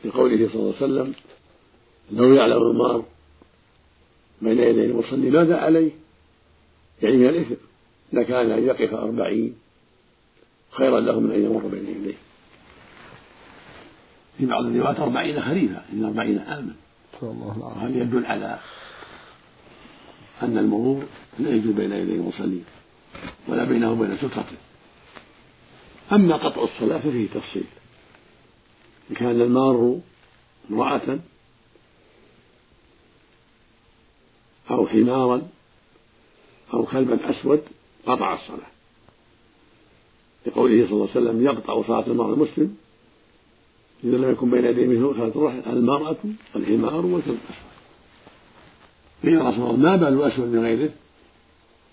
لقوله 0.05 0.49
صلى 0.49 0.61
الله 0.61 0.75
عليه 0.81 0.93
وسلم 0.93 1.15
لو 2.13 2.35
يعلم 2.35 2.63
المار 2.71 3.05
بين 4.43 4.59
يدي 4.59 4.85
المصلي 4.85 5.31
ماذا 5.31 5.57
عليه؟ 5.57 5.91
يعني 7.03 7.17
من 7.17 7.27
الإثم. 7.27 7.55
لكان 8.13 8.51
أن 8.51 8.67
يقف 8.67 8.95
أربعين 8.95 9.55
خيرا 10.71 11.01
له 11.01 11.21
من 11.21 11.31
أن 11.33 11.45
يمر 11.45 11.67
بين 11.67 11.89
يديه. 11.89 12.15
في 14.39 14.47
بعض 14.47 14.65
الروايات 14.65 15.01
أربعين 15.01 15.41
خريفا 15.41 15.85
إن 15.93 16.05
أربعين 16.05 16.39
عاما 16.39 16.75
وهذا 17.23 17.99
يدل 17.99 18.27
على 18.27 18.59
أن 20.43 20.59
المرور 20.59 21.05
لا 21.39 21.51
يجوز 21.51 21.75
بين 21.75 21.93
يدي 21.93 22.13
المصلين 22.13 22.65
ولا 23.49 23.65
بينه 23.65 23.93
وبين 23.93 24.17
سترته. 24.17 24.57
أما 26.13 26.37
قطع 26.37 26.65
الصلاة 26.65 26.99
ففيه 26.99 27.29
تفصيل. 27.29 27.65
إن 29.11 29.17
كان 29.17 29.41
المار 29.41 30.01
امرأة 30.71 31.19
أو 34.71 34.87
حمارا 34.87 35.43
أو 36.75 36.87
كلبا 36.87 37.31
أسود 37.31 37.63
قطع 38.07 38.35
الصلاة. 38.35 38.73
لقوله 40.47 40.87
صلى 40.87 40.93
الله 40.93 41.09
عليه 41.15 41.21
وسلم 41.21 41.45
يقطع 41.45 41.83
صلاة 41.83 42.07
المرء 42.07 42.35
المسلم 42.35 42.77
إذا 44.05 44.17
لم 44.17 44.31
يكن 44.31 44.51
بين 44.51 44.65
يديه 44.65 44.87
مثل 44.87 45.15
صلاة 45.17 45.29
الرحل 45.29 45.63
المرأة 45.67 46.17
والحمار 46.55 47.07
والكلب 47.07 47.39
الأسود. 47.39 47.73
قيل 49.23 49.41
رسول 49.41 49.71
الله 49.71 49.77
ما 49.77 49.97
بال 49.97 50.09
الأسود 50.09 50.49
من 50.49 50.63
غيره؟ 50.65 50.91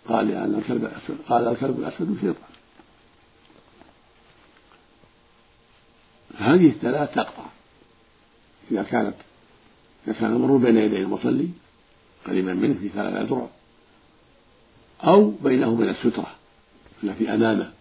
قال 0.08 0.27
لأن 0.27 0.55
الكلب 0.55 0.86
الأسود 0.86 1.17
قال 1.29 1.47
الكلب 1.47 1.79
الأسود 1.79 2.17
شيطان 2.21 2.49
هذه 6.38 6.67
الثلاث 6.67 7.15
تقطع 7.15 7.45
إذا 8.71 8.84
كانت 8.84 9.15
إذا 10.08 10.13
كان 10.13 10.32
المرور 10.32 10.58
بين 10.58 10.77
يدي 10.77 10.95
المصلي 10.95 11.49
قريبا 12.27 12.53
منه 12.53 12.79
في 12.79 12.89
ثلاث 12.89 13.13
أذرع. 13.13 13.47
أو 15.03 15.29
بينه 15.29 15.69
وبين 15.69 15.89
السترة. 15.89 16.36
التي 17.03 17.34
أمامه 17.34 17.71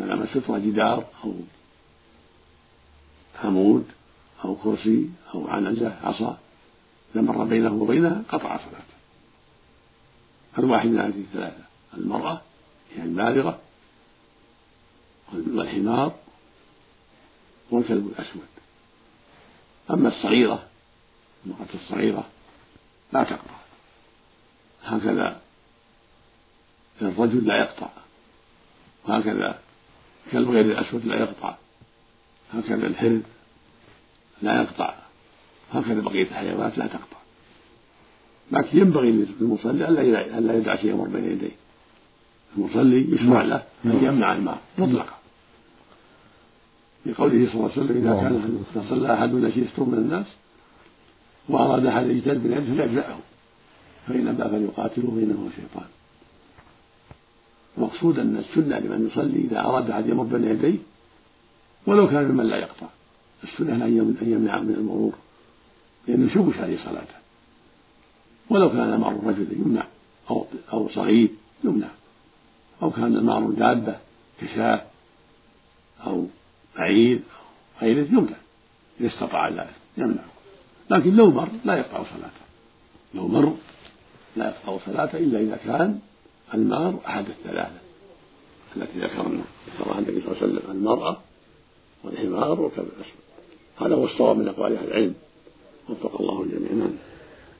أمام 0.00 0.22
السترة 0.22 0.58
جدار 0.58 1.04
أو 1.24 1.34
عمود 3.44 3.86
أو 4.44 4.54
كرسي 4.54 5.10
أو 5.34 5.48
عنزة 5.48 5.96
عصا. 6.02 6.38
إذا 7.14 7.22
مر 7.22 7.44
بينه 7.44 7.74
وبينها 7.74 8.22
قطع 8.28 8.56
صلاته. 8.56 8.92
الواحد 10.58 10.88
من 10.88 10.98
هذه 10.98 11.20
الثلاثة 11.20 11.64
المرأة 11.94 12.40
يعني 12.96 13.08
البالغة 13.08 13.58
والحمار 15.32 16.14
والكلب 17.70 18.06
الأسود. 18.06 18.46
أما 19.90 20.08
الصغيرة 20.08 20.62
المرأة 21.46 21.74
الصغيرة 21.74 22.24
لا 23.12 23.24
تقطع. 23.24 23.56
هكذا. 24.84 25.40
الرجل 27.02 27.46
لا 27.46 27.56
يقطع. 27.56 27.88
وهكذا 29.08 29.58
كلب 30.32 30.50
غير 30.50 30.64
الأسود 30.64 31.06
لا 31.06 31.20
يقطع. 31.20 31.54
هكذا 32.52 32.86
الحر 32.86 33.20
لا 34.42 34.62
يقطع. 34.62 34.94
هكذا 35.72 36.00
بقية 36.00 36.22
الحيوانات 36.22 36.78
لا 36.78 36.86
تقطع. 36.86 37.16
لكن 38.52 38.78
ينبغي 38.78 39.10
للمصلي 39.40 39.88
ألا 39.88 40.54
يدع 40.54 40.76
شيء 40.76 40.90
يمر 40.90 41.08
بين 41.08 41.24
يديه. 41.24 41.56
المصلي 42.56 43.14
يشرع 43.14 43.42
له 43.42 43.62
أن 43.84 44.04
يمنع 44.04 44.32
الماء 44.32 44.60
مطلقا. 44.78 45.18
لقوله 47.06 47.46
صلى 47.46 47.54
الله 47.54 47.70
عليه 47.72 47.82
وسلم 47.82 47.96
إذا 47.96 48.20
كان 48.74 48.84
صلى 48.88 49.14
أحدنا 49.14 49.50
شيء 49.50 49.68
من 49.78 49.94
الناس 49.94 50.26
وأراد 51.52 51.86
أحد 51.86 52.06
يجتهد 52.06 52.42
بالعلم 52.42 52.64
فليجزعه 52.64 53.18
فإن 54.08 54.28
أبى 54.28 54.42
فليقاتله 54.42 55.10
فإنه 55.10 55.50
شيطان 55.56 55.88
المقصود 57.78 58.18
أن 58.18 58.36
السنة 58.36 58.78
لمن 58.78 59.06
يصلي 59.06 59.38
إذا 59.38 59.60
أراد 59.60 59.90
أحد 59.90 60.08
يمر 60.08 60.24
بين 60.24 60.44
يديه 60.44 60.78
ولو 61.86 62.08
كان 62.08 62.24
ممن 62.24 62.46
لا 62.46 62.56
يقطع. 62.56 62.86
السنة 63.44 63.84
أن 63.84 64.16
يمنع 64.22 64.60
من 64.60 64.74
المرور 64.74 65.12
لأنه 66.08 66.26
يشوش 66.26 66.56
عليه 66.56 66.78
صلاته. 66.78 67.14
ولو 68.50 68.70
كان 68.70 69.00
مار 69.00 69.20
رجل 69.24 69.46
يمنع 69.52 69.86
أو 70.30 70.46
أو 70.72 70.88
صغير 70.88 71.28
يمنع. 71.64 71.88
أو 72.82 72.90
كان 72.90 73.24
مار 73.24 73.50
دابة 73.50 73.96
كشاة 74.40 74.82
أو 76.06 76.26
بعير 76.76 77.16
أو 77.18 77.86
غيره 77.86 78.06
يمنع. 78.10 78.36
إذا 79.00 79.08
استطاع 79.08 79.48
ذلك 79.48 79.74
يمنع. 79.96 80.31
لكن 80.92 81.16
لو 81.16 81.30
مر 81.30 81.48
لا 81.64 81.76
يقطع 81.76 81.98
صلاته. 81.98 82.42
لو 83.14 83.28
مر 83.28 83.52
لا 84.36 84.44
يقطع 84.44 84.78
صلاته 84.86 85.18
إلا 85.18 85.40
إذا 85.40 85.56
كان 85.56 85.98
المار 86.54 86.94
أحد 87.06 87.24
الثلاثة 87.28 87.80
التي 88.76 88.98
ذكرنا 88.98 89.40
ذكرها 89.80 89.98
النبي 89.98 90.20
صلى 90.20 90.32
الله 90.32 90.42
عليه 90.42 90.52
وسلم 90.52 90.70
المرأة 90.70 91.16
والحمار 92.04 92.60
والكلب 92.60 92.86
الأسود 92.86 93.22
هذا 93.80 93.94
هو 93.94 94.04
الصواب 94.04 94.36
من 94.36 94.48
أقوال 94.48 94.76
أهل 94.76 94.88
العلم. 94.88 95.14
وفق 95.90 96.20
الله 96.20 96.42
الجميع. 96.42 96.72
نعم. 96.72 96.92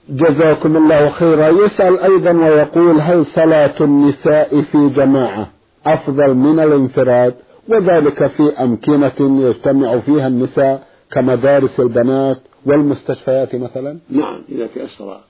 جزاكم 0.08 0.76
الله 0.76 1.10
خيرا. 1.10 1.48
يسأل 1.48 1.98
أيضا 1.98 2.32
ويقول 2.32 3.00
هل 3.00 3.26
صلاة 3.26 3.74
النساء 3.80 4.62
في 4.62 4.88
جماعة 4.88 5.50
أفضل 5.86 6.34
من 6.34 6.60
الانفراد؟ 6.60 7.34
وذلك 7.68 8.26
في 8.26 8.42
أمكنة 8.42 9.46
يجتمع 9.48 9.98
فيها 9.98 10.26
النساء 10.26 10.86
كمدارس 11.12 11.80
البنات 11.80 12.38
والمستشفيات 12.66 13.55
مثلا؟ 13.55 13.98
نعم 14.11 14.42
إذا 14.48 14.66
تيسر 14.66 15.20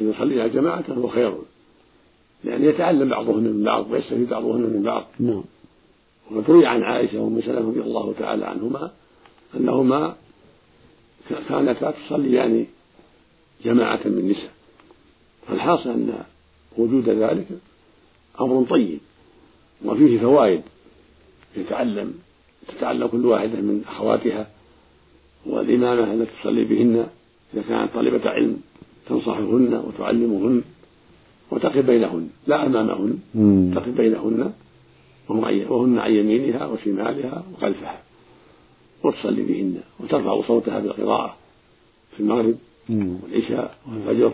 أن 0.00 0.10
يصليها 0.10 0.46
جماعة 0.46 0.82
فهو 0.82 1.08
خير. 1.08 1.34
لأن 2.44 2.64
يتعلم 2.64 3.08
بعضهن 3.08 3.42
من 3.42 3.64
بعض 3.64 3.90
ويستفيد 3.90 4.28
بعضهن 4.28 4.60
من 4.60 4.82
بعض. 4.82 5.06
نعم. 5.20 5.44
وقد 6.30 6.50
روي 6.50 6.66
عن 6.66 6.82
عائشة 6.82 7.20
وأم 7.20 7.40
سلمة 7.40 7.68
رضي 7.68 7.80
الله 7.80 8.14
تعالى 8.18 8.46
عنهما 8.46 8.90
أنهما 9.56 10.14
كانتا 11.48 11.90
تصليان 11.90 12.66
جماعة 13.64 14.00
من 14.04 14.18
النساء 14.18 14.50
فالحاصل 15.48 15.90
أن 15.90 16.24
وجود 16.78 17.08
ذلك 17.08 17.46
أمر 18.40 18.66
طيب 18.70 18.98
وفيه 19.84 20.18
فوائد. 20.18 20.62
يتعلم 21.56 22.14
تتعلم 22.68 23.06
كل 23.06 23.26
واحدة 23.26 23.60
من 23.60 23.84
أخواتها 23.88 24.46
والإمامة 25.46 26.12
التي 26.14 26.30
تصلي 26.40 26.64
بهن 26.64 27.06
إذا 27.54 27.62
كانت 27.68 27.94
طالبة 27.94 28.30
علم 28.30 28.60
تنصحهن 29.08 29.82
وتعلمهن 29.86 30.62
وتقف 31.50 31.78
بينهن 31.86 32.28
لا 32.46 32.66
أمامهن 32.66 33.18
تقف 33.74 33.88
بينهن 33.88 34.52
وهن 35.28 35.98
عن 35.98 36.12
يمينها 36.12 36.66
وشمالها 36.66 37.44
وخلفها 37.54 38.02
وتصلي 39.02 39.42
بهن 39.42 39.80
وترفع 40.00 40.42
صوتها 40.42 40.80
بالقراءة 40.80 41.36
في 42.16 42.20
المغرب 42.20 42.54
والعشاء 42.90 43.78
والفجر 43.88 44.32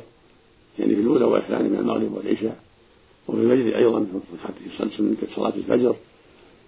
يعني 0.79 0.95
في 0.95 1.01
الأولى 1.01 1.25
والثانية 1.25 1.69
من 1.69 1.77
المغرب 1.77 2.13
والعشاء 2.15 2.57
وفي 3.29 3.41
الفجر 3.41 3.77
أيضا 3.77 4.07
في 5.19 5.27
صلاة 5.37 5.53
الفجر. 5.57 5.97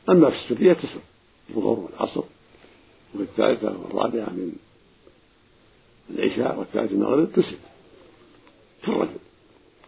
أما 0.08 0.30
في 0.30 0.36
السرية 0.36 0.72
تسر 0.72 1.00
الظهر 1.50 1.78
والعصر 1.78 2.22
وفي 3.14 3.22
الثالثة 3.22 3.74
والرابعة 3.84 4.30
من 4.30 4.52
العشاء 6.10 6.58
والثالثة 6.58 6.94
المغرب 6.94 7.32
تسر 7.32 7.56
كالرجل 8.86 9.10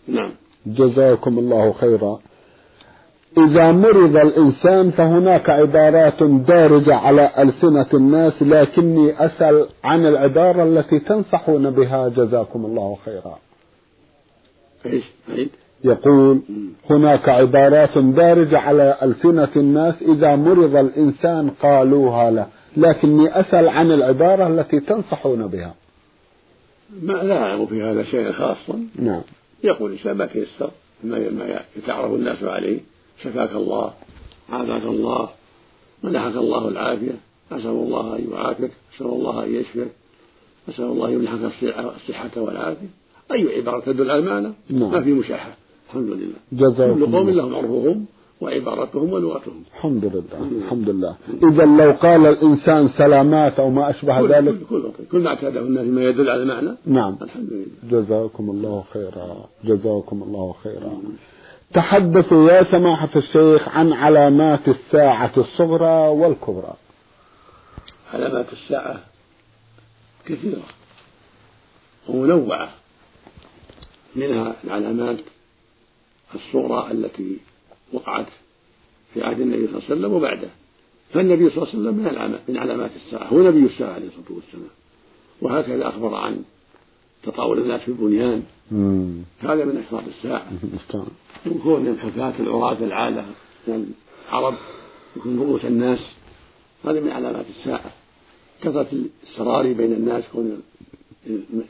نعم. 0.09 0.33
جزاكم 0.67 1.39
الله 1.39 1.73
خيرا. 1.73 2.19
إذا 3.39 3.73
مرض 3.73 4.17
الإنسان 4.17 4.91
فهناك 4.91 5.51
عبارات 5.51 6.23
دارجة 6.23 6.95
على 6.95 7.31
ألسنة 7.39 7.87
الناس 7.95 8.43
لكني 8.43 9.27
أسأل 9.27 9.69
عن 9.85 10.07
العبارة 10.07 10.63
التي 10.65 10.99
تنصحون 10.99 11.71
بها. 11.71 12.09
جزاكم 12.09 12.65
الله 12.65 12.97
خيرا. 13.05 13.39
إيش؟ 14.87 15.05
يقول 15.85 16.41
هناك 16.91 17.29
عبارات 17.29 17.99
دارجة 17.99 18.59
على 18.59 18.97
ألسنة 19.03 19.51
الناس. 19.57 20.03
إذا 20.03 20.37
مرض 20.37 20.77
الإنسان 20.77 21.51
قالوها 21.51 22.31
له. 22.31 22.47
لكني 22.77 23.41
أسأل 23.41 23.69
عن 23.69 23.93
العبارة 23.93 24.47
التي 24.49 24.81
تنصحون 24.81 25.47
بها. 25.47 25.75
ما 27.03 27.13
لا 27.13 27.43
أعلم 27.43 27.67
في 27.67 27.83
هذا 27.83 28.03
شيئا 28.03 28.33
خاصا. 28.33 28.87
نعم. 28.99 29.23
يقول 29.65 29.93
الإنسان 29.93 30.17
ما 30.17 30.27
تيسر 30.27 30.71
ما 31.05 31.63
يتعرف 31.77 32.13
الناس 32.13 32.43
عليه. 32.43 32.81
شفاك 33.23 33.53
الله 33.53 33.93
عافاك 34.53 34.83
الله 34.83 35.29
منحك 36.03 36.37
الله 36.37 36.69
العافية. 36.69 37.17
أسأل 37.53 37.67
الله 37.67 38.17
أن 38.17 38.27
يعافيك 38.33 38.71
أسأل 38.97 39.07
الله 39.07 39.45
أن 39.45 39.55
يشفيك 39.55 39.89
نسأل 40.69 40.85
الله 40.85 41.11
يمنحك 41.11 41.39
الصحة 41.97 42.31
والعافية. 42.37 42.87
أي 43.33 43.57
عبارة 43.57 43.81
تدل 43.81 44.11
على 44.11 44.21
المعنى؟ 44.21 44.53
نعم. 44.71 44.91
ما 44.91 45.03
في 45.03 45.13
مشاحة 45.13 45.57
الحمد 45.89 46.11
لله. 46.11 46.35
جزاكم 46.53 47.07
كل 47.07 47.13
قوم 47.13 47.31
لهم 47.31 47.55
عرفهم. 47.55 48.07
وعبارتهم 48.41 49.13
ولغتهم. 49.13 49.63
الحمد 49.75 50.05
لله 50.05 50.65
الحمد 50.65 50.91
لله 50.91 51.17
إذا 51.43 51.65
لو 51.65 51.93
قال 51.93 52.27
الإنسان 52.27 52.89
سلامات 52.89 53.61
أو 53.61 53.71
ما 53.71 53.91
أشبه 53.91 54.21
كل, 54.21 54.29
ذلك 54.29 54.59
كل, 54.71 54.83
كل, 54.83 55.05
كل 55.13 55.19
ما 55.19 55.29
اعتاده 55.29 55.61
الناس 55.61 55.87
ما 55.87 56.03
يدل 56.05 56.31
على 56.31 56.43
المعنى 56.43 56.71
نعم. 56.87 57.17
الحمد 57.23 57.49
لله 57.53 58.03
جزاكم 58.03 58.51
الله 58.51 58.85
خيرا. 58.93 59.49
جزاكم 59.65 60.23
الله 60.23 60.55
خيرا. 60.65 61.03
تحدثوا 61.75 62.51
يا 62.51 62.63
سماحة 62.63 63.09
الشيخ 63.17 63.69
عن 63.69 63.93
علامات 63.93 64.69
الساعة 64.69 65.33
الصغرى 65.37 66.09
والكبرى. 66.09 66.75
علامات 68.13 68.47
الساعة 68.53 69.01
كثيرة 70.27 70.63
ومنوعة. 72.09 72.69
منها 74.17 74.57
العلامات 74.65 75.17
الصغرى 76.35 76.93
التي 76.93 77.39
وقعت 77.93 78.27
في 79.15 79.23
عهد 79.23 79.41
النبي 79.41 79.67
صلى 79.67 79.75
الله 79.77 79.85
عليه 79.85 79.95
وسلم 79.95 80.13
وبعده. 80.13 80.49
فالنبي 81.13 81.51
صلى 81.51 81.57
الله 81.57 81.69
عليه 81.69 81.79
وسلم 81.79 81.95
من 81.95 82.07
العلامات 82.07 82.41
من 82.49 82.57
علامات 82.57 82.91
الساعة. 82.97 83.29
هو 83.29 83.43
نبي 83.43 83.67
الساعة 83.67 83.93
عليه 83.93 84.07
الصلاة 84.07 84.37
والسلام. 84.37 84.71
وهكذا 85.43 85.89
أخبر 85.89 86.15
عن 86.15 86.43
تطاول 87.23 87.59
الناس 87.59 87.81
في 87.81 87.89
البنيان. 87.89 88.43
هذا 89.41 89.65
من 89.65 89.85
أشراط 89.87 90.03
الساعة. 90.07 90.47
مستعان. 90.75 91.07
وكون 91.51 91.87
الحفاة 91.87 92.35
العراة 92.41 92.79
العالة 92.81 93.27
من 93.69 93.93
العرب. 94.29 94.55
يكون 95.17 95.39
رؤوس 95.39 95.65
الناس. 95.65 95.99
هذا 96.85 97.01
من 97.01 97.11
علامات 97.11 97.47
الساعة. 97.59 97.93
كثرة 98.63 98.89
السراري 99.23 99.75
بين 99.75 99.93
الناس 99.93 100.25
كون 100.33 100.63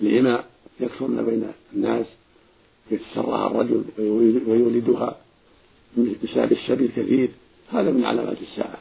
الإماء 0.00 0.44
يكثرن 0.80 1.24
بين 1.24 1.52
الناس. 1.74 2.06
يتسرها 2.90 3.46
الرجل 3.46 3.84
ويولدها. 4.48 5.16
بسبب 5.96 6.52
الشبي 6.52 6.84
الكثير 6.84 7.28
هذا 7.72 7.90
من 7.90 8.04
علامات 8.04 8.36
الساعة. 8.42 8.78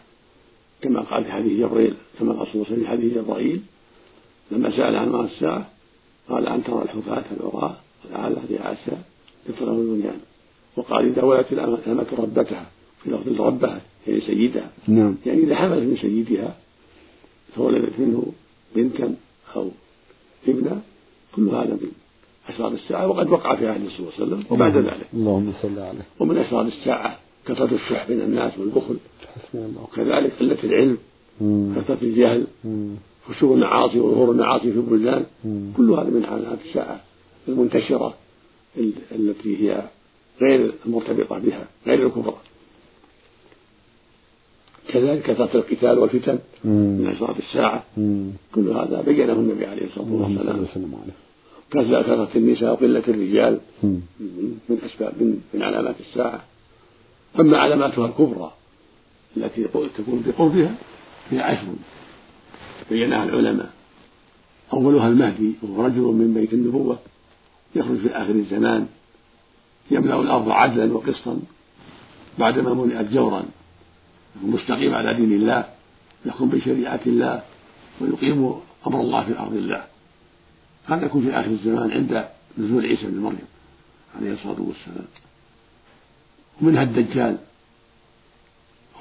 كما 0.82 1.02
قال 1.02 1.24
في 1.24 1.32
حديث 1.32 1.60
جبريل 1.60 1.94
كما 2.20 2.46
صلى 2.46 2.62
وسلم 2.62 2.80
في 2.80 2.88
حديث 2.88 3.14
جبرائيل 3.14 3.62
لما 4.52 4.72
سأل 4.72 4.96
عن 4.96 5.26
الساعة 5.26 5.70
قال 6.30 6.48
أن 6.48 6.64
ترى 6.64 6.82
الحفاة 6.82 7.24
العراة 7.40 7.76
العالة 8.10 8.42
رعاسة 8.52 8.98
يطلعون 9.50 9.82
البنيان. 9.82 10.20
وقال 10.76 11.06
إذا 11.06 11.24
ولدت 11.24 11.54
الأمة 11.54 12.08
ربتها 12.18 12.66
في 13.04 13.10
لفظ 13.10 13.42
ربها 13.42 13.82
يعني 14.08 14.22
سيدها. 14.22 14.70
نعم. 14.88 15.16
يعني 15.26 15.44
إذا 15.44 15.56
حملت 15.56 15.84
من 15.84 15.98
سيدها 15.98 16.56
فولدت 17.56 18.00
منه 18.00 18.32
بنتا 18.76 19.16
أو 19.56 19.70
ابنا 20.48 20.82
كل 21.36 21.50
هذا 21.50 21.74
من 21.74 21.92
أشراط 22.50 22.72
الساعة 22.72 23.08
وقد 23.08 23.30
وقع 23.30 23.56
في 23.56 23.68
عهد 23.68 23.82
الرسول 23.82 24.06
صلى 24.18 24.24
الله 24.26 24.36
عليه 24.38 24.46
وسلم 24.46 24.54
وبعد 24.54 24.78
ذلك 24.78 25.08
اللهم 25.14 25.54
صل 25.62 25.80
عليه 25.80 26.06
ومن 26.20 26.38
أشراط 26.38 26.66
الساعة 26.66 27.20
كثرة 27.48 27.76
الشح 27.76 28.08
بين 28.08 28.22
الناس 28.22 28.52
والبخل 28.60 28.98
وكذلك 29.84 30.34
قلة 30.40 30.58
العلم. 30.64 30.98
كثرة 31.76 31.98
الجهل. 32.02 32.48
فشو 33.28 33.54
المعاصي 33.54 34.00
وظهور 34.00 34.32
المعاصي 34.32 34.72
في 34.72 34.78
البلدان. 34.78 35.26
كل 35.78 35.92
هذا 35.92 36.10
من 36.10 36.26
علامات 36.26 36.58
الساعة 36.66 37.00
المنتشرة 37.48 38.14
ال- 38.78 38.92
التي 39.12 39.58
هي 39.72 39.82
غير 40.42 40.74
المرتبطة 40.86 41.40
بها 41.40 41.68
غير 41.88 42.06
الكبرى 42.08 42.36
كذلك 44.88 45.22
كثرة 45.24 45.50
القتال 45.56 46.00
والفتن 46.00 46.40
من. 46.64 47.08
أشراط 47.08 47.38
الساعة. 47.38 47.84
كل 48.56 48.70
هذا 48.70 49.02
بينه 49.06 49.34
النبي 49.34 49.66
عليه 49.66 49.86
الصلاة 49.86 50.14
والسلام 50.14 50.66
كثرة 51.72 52.30
النساء 52.36 52.72
وقلة 52.72 53.04
الرجال. 53.08 53.60
من 54.70 54.78
أسباب 54.86 55.14
من, 55.20 55.42
من 55.54 55.64
علامات 55.64 55.96
الساعة. 56.00 56.44
أما 57.40 57.58
علاماتها 57.58 58.06
الكبرى 58.06 58.52
التي 59.38 59.64
تكون 59.98 60.24
بقربها 60.28 60.76
هي 61.32 61.40
عشر. 61.40 61.68
بينها 62.90 63.24
العلماء. 63.24 63.70
أولها 64.74 65.08
المهدي 65.08 65.54
وهو 65.64 65.86
رجل 65.86 66.02
من 66.02 66.34
بيت 66.34 66.54
النبوة 66.54 66.98
يخرج 67.76 67.98
في 67.98 68.10
آخر 68.10 68.32
الزمان 68.32 68.88
يملأ 69.92 70.22
الأرض 70.22 70.50
عدلا 70.50 70.94
وقسطا 70.94 71.40
بعدما 72.40 72.74
ملئت 72.74 73.12
جورا. 73.12 73.46
مستقيم 74.44 74.94
على 74.94 75.14
دين 75.14 75.32
الله 75.32 75.66
يحكم 76.26 76.50
بشريعة 76.50 77.00
الله 77.08 77.44
ويقيم 78.02 78.54
أمر 78.88 79.02
الله 79.02 79.24
في 79.24 79.40
أرض 79.40 79.54
الله. 79.54 79.84
هذا 80.88 81.06
يكون 81.06 81.24
في 81.24 81.40
آخر 81.40 81.50
الزمان 81.52 81.92
عند 81.92 82.30
نزول 82.58 82.86
عيسى 82.86 83.08
بن 83.08 83.20
مريم 83.20 83.48
عليه 84.16 84.32
الصلاة 84.32 84.62
والسلام. 84.62 85.08
ومنها 86.62 86.84
الدجال. 86.84 87.38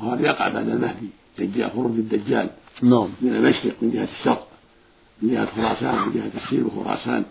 وهذا 0.00 0.26
يقع 0.26 0.48
بعد 0.48 0.68
المهدي. 0.68 1.08
دجال 1.38 1.70
خروج 1.70 1.98
الدجال. 1.98 2.50
نعم. 2.82 3.08
من 3.20 3.36
المشرق 3.36 3.74
من 3.82 3.90
جهة 3.90 4.08
الشرق 4.20 4.48
من 5.22 5.30
جهة 5.30 5.46
خراسان 5.46 6.08
من 6.08 6.12
جهة 6.14 6.42
الصين 6.44 6.64
وخراسان. 6.64 7.24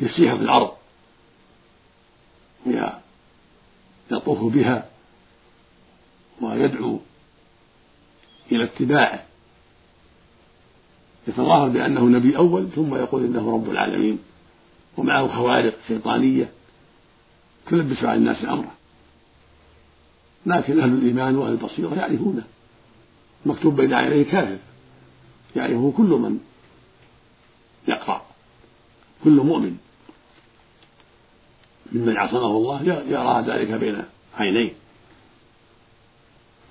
يسيح 0.00 0.34
في 0.34 0.42
الأرض. 0.42 0.72
ويطوف 4.10 4.52
بها. 4.54 4.88
ويدعو 6.40 7.00
إلى 8.52 8.64
اتباعه. 8.64 9.27
يتظاهر 11.28 11.68
بأنه 11.68 12.00
نبي 12.00 12.36
أول 12.36 12.68
ثم 12.70 12.94
يقول 12.94 13.24
إنه 13.24 13.54
رب 13.54 13.70
العالمين 13.70 14.18
ومعه 14.96 15.28
خوارق 15.28 15.74
شيطانية 15.88 16.50
تلبس 17.66 18.04
على 18.04 18.18
الناس 18.18 18.44
أمره. 18.44 18.72
لكن 20.46 20.80
أهل 20.80 20.92
الإيمان 20.92 21.36
وأهل 21.36 21.52
البصيرة 21.52 21.94
يعرفونه. 21.94 22.42
مكتوب 23.46 23.76
بين 23.76 23.94
عينيه 23.94 24.22
كافر 24.22 24.58
يعرفه 25.56 25.92
كل 25.96 26.04
من 26.04 26.38
يقرأ. 27.88 28.22
كل 29.24 29.30
مؤمن. 29.30 29.78
ممن 31.92 32.16
عصمه 32.16 32.46
الله 32.46 32.82
يرى 32.82 33.44
ذلك 33.46 33.70
بين 33.70 34.02
عينيه. 34.36 34.72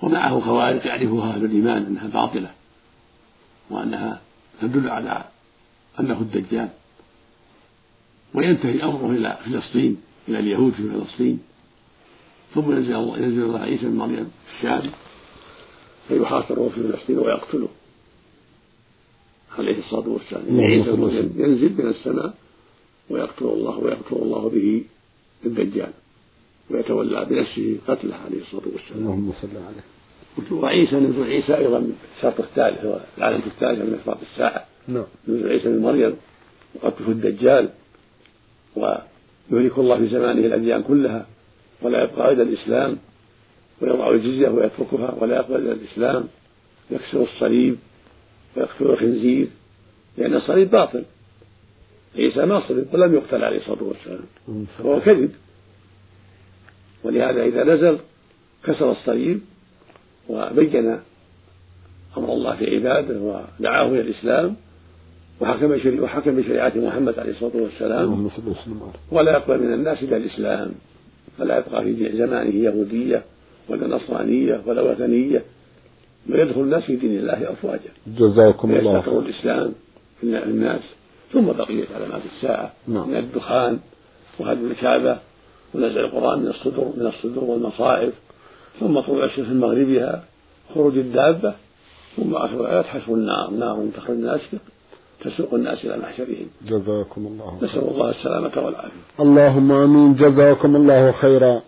ومعه 0.02 0.40
خوارق 0.40 0.88
يعرفها 0.88 1.30
أهل 1.34 1.46
الإيمان 1.46 1.86
أنها 1.86 2.08
باطلة 2.08 2.52
وأنها 3.70 4.22
تدل 4.62 4.90
على 4.90 5.24
أنه 6.00 6.22
الدجال. 6.22 6.70
وينتهي 8.34 8.84
أمره 8.84 9.12
إلى 9.12 9.38
فلسطين 9.46 9.98
إلى 10.28 10.40
اليهود 10.40 10.74
في 10.74 10.90
فلسطين. 10.90 11.40
ثم 12.56 12.72
ينزل 12.72 12.96
الله 12.96 13.18
ينزل 13.18 13.44
الله 13.44 13.60
عيسى 13.60 13.86
بن 13.86 13.96
مريم 13.96 14.32
في 14.48 14.56
الشام 14.58 14.92
فيحاصره 16.08 16.70
في 16.76 16.84
فلسطين 16.84 17.18
ويقتله. 17.20 17.68
عليه 19.58 19.78
الصلاة 19.80 20.10
والسلام. 20.10 20.44
اللهم 20.48 21.06
عيسى 21.06 21.30
ينزل 21.36 21.74
من 21.84 21.88
السماء 21.90 22.34
ويقتل 23.10 23.46
الله 23.46 23.78
ويقتل 23.78 24.16
الله 24.16 24.50
به 24.50 24.84
الدجال. 25.46 25.94
ويتولى 26.70 27.26
بنفسه 27.26 27.78
قتله 27.88 28.16
عليه 28.16 28.42
الصلاة 28.42 28.68
والسلام. 28.74 29.00
اللهم 29.00 29.34
صل 29.42 29.58
عليه. 29.58 29.97
وعيسى 30.52 30.96
نزول 30.96 31.28
عيسى 31.28 31.58
أيضا 31.58 31.80
من 31.80 31.94
الشرط 32.18 32.40
الثالث 32.40 32.86
هو 32.86 33.00
العلامة 33.18 33.46
الثالثة 33.46 33.84
من 33.84 34.00
أشراط 34.02 34.18
الساعة. 34.32 34.66
نعم. 34.88 35.04
نزول 35.28 35.50
عيسى 35.50 35.70
بن 35.70 35.82
مريم 35.82 36.16
وقتله 36.76 37.10
الدجال 37.10 37.70
ويهلك 38.76 39.78
الله 39.78 39.98
في 39.98 40.08
زمانه 40.08 40.46
الأديان 40.46 40.84
كلها 40.84 41.28
ولا 41.82 42.04
يبقى 42.04 42.34
إلا 42.34 42.44
الإسلام 42.44 42.98
ويضع 43.82 44.10
الجزية 44.10 44.50
ويتركها 44.50 45.16
ولا 45.20 45.36
يقبل 45.36 45.56
إلا 45.56 45.72
الإسلام 45.72 46.28
يكسر 46.92 47.24
الصليب 47.24 47.78
ويقتل 48.56 48.86
الخنزير 48.86 49.48
لأن 50.18 50.34
الصليب 50.34 50.70
باطل. 50.72 51.04
عيسى 52.16 52.46
ما 52.46 52.60
صلب 52.68 52.88
ولم 52.94 53.16
يقتل 53.16 53.44
عليه 53.44 53.58
الصلاة 53.58 53.84
والسلام. 53.84 54.26
فهو 54.78 55.00
كذب. 55.00 55.32
ولهذا 57.04 57.44
إذا 57.44 57.64
نزل 57.64 58.00
كسر 58.64 58.92
الصليب 58.92 59.42
وبين 60.30 61.00
أمر 62.18 62.34
الله 62.34 62.56
في 62.56 62.66
عباده 62.76 63.20
ودعاه 63.20 63.88
إلى 63.88 64.02
الإسلام 64.02 64.56
وحكم 65.42 65.78
شري 65.78 66.00
وحكم 66.00 66.36
بشريعة 66.36 66.74
محمد 66.76 67.20
عليه 67.20 67.32
الصلاة 67.32 67.52
والسلام 67.56 68.30
ولا 69.12 69.32
يقبل 69.32 69.60
من 69.64 69.74
الناس 69.74 70.04
إلا 70.04 70.18
الإسلام 70.18 70.72
فلا 71.38 71.58
يبقى 71.58 71.84
في 71.84 72.18
زمانه 72.18 72.56
يهودية 72.56 73.24
ولا 73.70 73.88
نصرانية 73.88 74.62
ولا 74.66 74.82
وثنية 74.82 75.44
ويدخل 76.30 76.62
الناس 76.62 76.84
في 76.84 76.96
دين 76.96 77.18
الله 77.18 77.52
أفواجا. 77.52 77.90
جزاكم 78.08 78.72
الله 78.72 78.94
ويستقر 78.94 79.12
خير. 79.12 79.20
الإسلام 79.20 79.74
في 80.22 80.44
الناس. 80.44 80.82
ثم 81.32 81.46
بقية 81.46 81.86
علامات 81.96 82.22
الساعة 82.36 82.74
نعم. 82.88 83.10
من 83.10 83.16
الدخان 83.18 83.80
وهدم 84.40 84.72
الكعبة 84.72 85.18
ونزع 85.74 86.00
القرآن 86.00 86.40
من 86.40 86.48
الصدور 86.48 86.94
من 86.98 87.06
الصدور 87.06 87.44
والمصائف 87.44 88.14
ثم 88.80 89.00
طلوع 89.00 89.26
الشمس 89.26 89.48
من 89.48 89.60
مغربها 89.60 90.24
خروج 90.76 90.98
الدابة 90.98 91.54
ثم 92.18 92.36
آخر 92.36 92.62
الآيات 92.62 92.86
حسب 92.86 93.14
النار 93.14 93.50
نار 93.50 93.86
تخرج 93.96 94.16
الناس 94.16 94.42
تسوق 95.24 95.54
الناس 95.54 95.86
إلى 95.86 95.98
محشرهم. 95.98 96.48
جزاكم 96.68 97.28
الله 97.28 97.58
نسأل 97.62 97.88
الله 97.92 98.10
السلامة 98.10 98.66
والعافية. 98.66 99.04
اللهم 99.20 99.72
آمين. 99.72 100.16
جزاكم 100.16 100.76
الله 100.76 101.12
خيرا. 101.12 101.62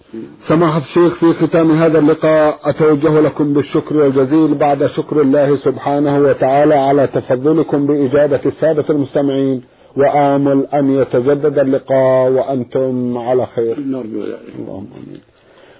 سماحة 0.47 0.77
الشيخ 0.77 1.13
في 1.13 1.33
ختام 1.33 1.71
هذا 1.71 1.99
اللقاء 1.99 2.59
أتوجه 2.63 3.21
لكم 3.21 3.53
بالشكر 3.53 4.07
الجزيل 4.07 4.55
بعد 4.55 4.85
شكر 4.85 5.21
الله 5.21 5.57
سبحانه 5.57 6.19
وتعالى 6.19 6.75
على 6.75 7.07
تفضلكم 7.07 7.87
بإجابة 7.87 8.41
السادة 8.45 8.85
المستمعين. 8.89 9.61
وآمل 9.97 10.65
أن 10.73 10.91
يتجدد 10.91 11.59
اللقاء 11.59 12.29
وأنتم 12.31 13.17
على 13.17 13.45
خير. 13.55 13.79
نرجو 13.79 14.23
ذلك. 14.23 14.53
اللهم 14.59 14.87
آمين. 14.97 15.21